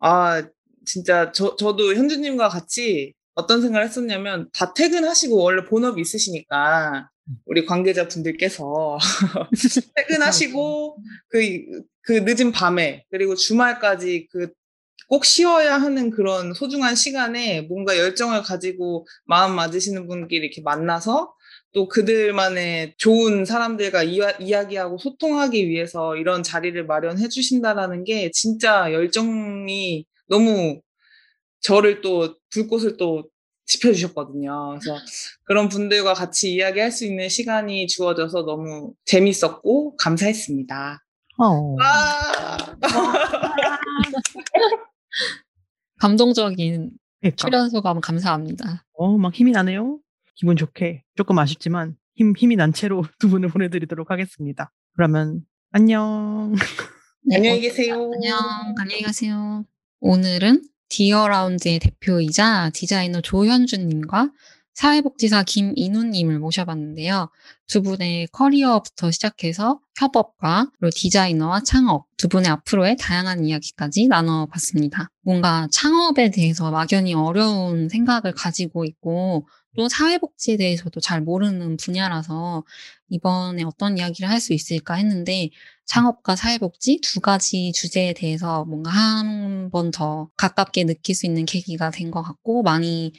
[0.00, 0.42] 아,
[0.86, 7.08] 진짜 저, 저도 현주님과 같이 어떤 생각을 했었냐면 다 퇴근하시고 원래 본업이 있으시니까
[7.46, 8.98] 우리 관계자분들께서
[9.96, 10.98] 퇴근하시고
[11.28, 14.60] 그, 그 늦은 밤에 그리고 주말까지 그
[15.10, 21.34] 꼭 쉬어야 하는 그런 소중한 시간에 뭔가 열정을 가지고 마음 맞으시는 분끼리 이렇게 만나서
[21.72, 30.06] 또 그들만의 좋은 사람들과 이야, 이야기하고 소통하기 위해서 이런 자리를 마련해 주신다라는 게 진짜 열정이
[30.28, 30.80] 너무
[31.60, 33.28] 저를 또 불꽃을 또
[33.70, 34.78] 지펴주셨거든요.
[34.80, 34.98] 그래서
[35.44, 41.04] 그런 분들과 같이 이야기할 수 있는 시간이 주어져서 너무 재밌었고 감사했습니다.
[41.38, 41.74] 어.
[41.74, 42.56] 와!
[46.00, 46.90] 감동적인
[47.20, 47.36] 그러니까.
[47.36, 48.84] 출연 소감 감사합니다.
[48.94, 50.00] 어, 막 힘이 나네요.
[50.34, 51.04] 기분 좋게.
[51.16, 54.72] 조금 아쉽지만 힘, 힘이 난 채로 두 분을 보내드리도록 하겠습니다.
[54.94, 56.54] 그러면 안녕.
[57.22, 58.10] 네, 안녕히 계세요.
[58.14, 58.38] 안녕,
[58.78, 59.64] 안녕히 가세요.
[60.00, 64.30] 오늘은 디어라운드의 대표이자 디자이너 조현주님과
[64.74, 67.28] 사회복지사 김인우님을 모셔봤는데요.
[67.66, 75.10] 두 분의 커리어부터 시작해서 협업과 그리고 디자이너와 창업 두 분의 앞으로의 다양한 이야기까지 나눠봤습니다.
[75.22, 79.46] 뭔가 창업에 대해서 막연히 어려운 생각을 가지고 있고
[79.76, 82.64] 또 사회복지에 대해서도 잘 모르는 분야라서
[83.10, 85.50] 이번에 어떤 이야기를 할 수 있을까 했는데
[85.86, 91.90] 창업과 사회복지 두 가지 주제에 대해서 뭔가 한 번 더 가깝게 느낄 수 있는 계기가
[91.90, 93.12] 된 것 같고 많이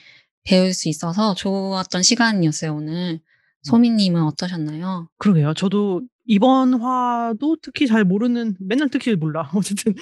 [0.43, 3.19] 배울 수 있어서 좋았던 시간이었어요, 오늘.
[3.63, 5.07] 소민님은 어떠셨나요?
[5.19, 5.53] 그러게요.
[5.53, 9.49] 저도 이번 화도 특히 잘 모르는, 맨날 특히 몰라.
[9.55, 9.93] 어쨌든.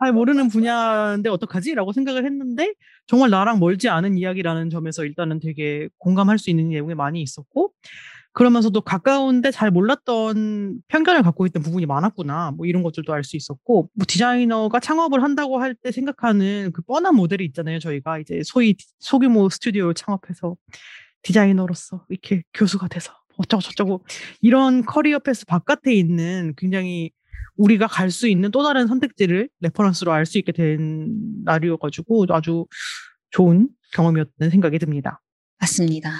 [0.00, 1.74] 잘 모르는 분야인데 어떡하지?
[1.74, 2.74] 라고 생각을 했는데,
[3.06, 7.72] 정말 나랑 멀지 않은 이야기라는 점에서 일단은 되게 공감할 수 있는 내용이 많이 있었고,
[8.32, 12.52] 그러면서도 가까운데 잘 몰랐던 편견을 갖고 있던 부분이 많았구나.
[12.52, 17.14] 뭐 이런 것들도 알 수 있었고, 뭐 디자이너가 창업을 한다고 할 때 생각하는 그 뻔한
[17.16, 17.78] 모델이 있잖아요.
[17.80, 20.56] 저희가 이제 소위 소규모 스튜디오 창업해서
[21.22, 24.04] 디자이너로서 이렇게 교수가 돼서 어쩌고 저쩌고
[24.42, 27.10] 이런 career path 바깥에 있는 굉장히
[27.56, 31.10] 우리가 갈 수 있는 또 다른 선택지를 reference로 알 수 있게 된
[31.44, 32.66] 날이어가지고 아주
[33.30, 35.20] 좋은 경험이었다는 생각이 듭니다.
[35.58, 36.10] 맞습니다.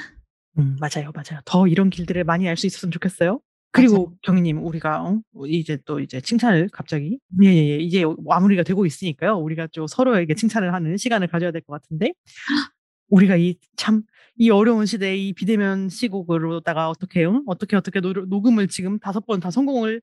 [0.58, 1.40] 음, 맞아요, 맞아요.
[1.44, 3.40] 더 이런 길들을 많이 알 수 있었으면 좋겠어요.
[3.72, 5.20] 그리고 경희님, 우리가 어?
[5.46, 9.36] 이제 또 이제 칭찬을 갑자기 예예 예 이제 마무리가 되고 있으니까요.
[9.38, 12.12] 우리가 좀 서로에게 칭찬을 하는 시간을 가져야 될 것 같은데
[13.10, 19.26] 우리가 이참이 어려운 시대에 이 비대면 시국으로다가 어떻게 요 어떻게 어떻게 노, 녹음을 지금 다섯
[19.26, 20.02] 번 다 성공을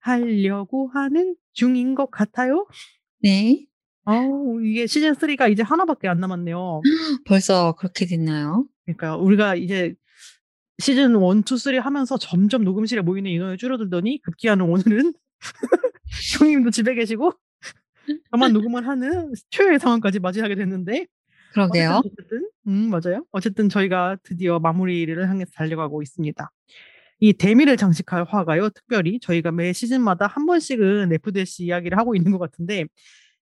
[0.00, 2.66] 하려고 하는 중인 것 같아요.
[3.22, 3.66] 네.
[4.06, 6.82] 아우 이게 시즌 3가 이제 하나밖에 안 남았네요.
[7.26, 8.66] 벌써 그렇게 됐나요?
[8.84, 9.94] 그러니까 우리가 이제
[10.78, 15.12] 시즌 1, 2, 3 하면서 점점 녹음실에 모이는 인원이 줄어들더니 급기야는 오늘은
[16.40, 17.32] 형님도 집에 계시고
[18.30, 21.06] 저만 녹음을 하는 최후의 상황까지 맞이하게 됐는데
[21.52, 22.02] 그러게요.
[22.04, 23.24] 어쨌든 음 맞아요.
[23.30, 26.50] 어쨌든 저희가 드디어 마무리를 향해서 달려가고 있습니다.
[27.20, 28.70] 이 대미를 장식할 화가요.
[28.70, 32.86] 특별히 저희가 매 시즌마다 한 번씩은 FDC 이야기를 하고 있는 것 같은데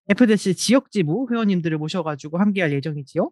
[0.09, 3.31] FDC 지역지부 회원님들을 모셔가지고 함께할 예정이지요.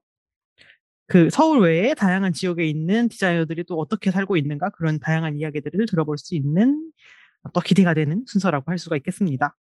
[1.09, 6.17] 그 서울 외에 다양한 지역에 있는 디자이너들이 또 어떻게 살고 있는가 그런 다양한 이야기들을 들어볼
[6.17, 6.91] 수 있는
[7.53, 9.55] 또 기대가 되는 순서라고 할 수가 있겠습니다.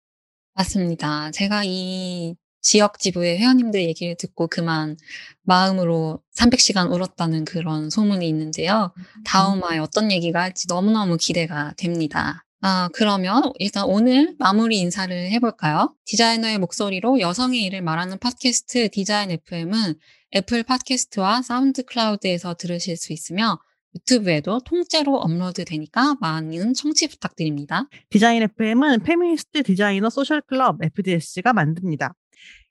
[0.54, 1.30] 맞습니다.
[1.30, 4.96] 제가 이 지역 지부의 회원님들 얘기를 듣고 그만
[5.42, 8.92] 마음으로 300시간 울었다는 그런 소문이 있는데요.
[9.24, 12.45] 다음 화에 어떤 얘기가 할지 너무너무 기대가 됩니다.
[12.68, 15.94] 아, 그러면 일단 오늘 마무리 인사를 해볼까요?
[16.04, 19.94] 디자이너의 목소리로 여성의 일을 말하는 팟캐스트 디자인 FM은
[20.34, 23.60] 애플 팟캐스트와 사운드 클라우드에서 들으실 수 있으며
[23.94, 27.88] 유튜브에도 통째로 업로드 되니까 많은 청취 부탁드립니다.
[28.10, 32.14] 디자인 FM은 페미니스트 디자이너 소셜 클럽 FDSC가 만듭니다.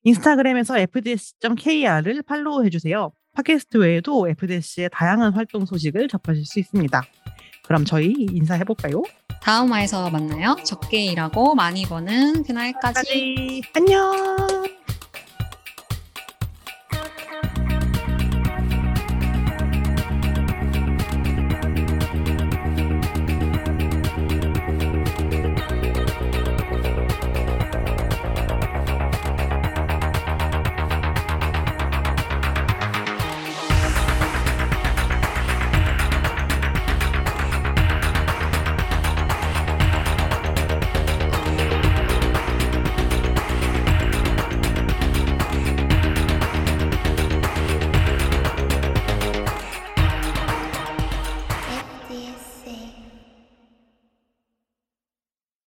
[0.03, 3.13] 인스타그램에서 fdsc.kr을 팔로우 해주세요.
[3.31, 7.01] 팟캐스트 외에도 FDSC의 다양한 활동 소식을 접하실 수 있습니다.
[7.67, 9.03] 그럼 저희 인사해볼까요?
[9.41, 10.55] 다음 화에서 만나요.
[10.63, 13.61] 적게 일하고 많이 버는 그날까지.
[13.75, 14.13] 안녕!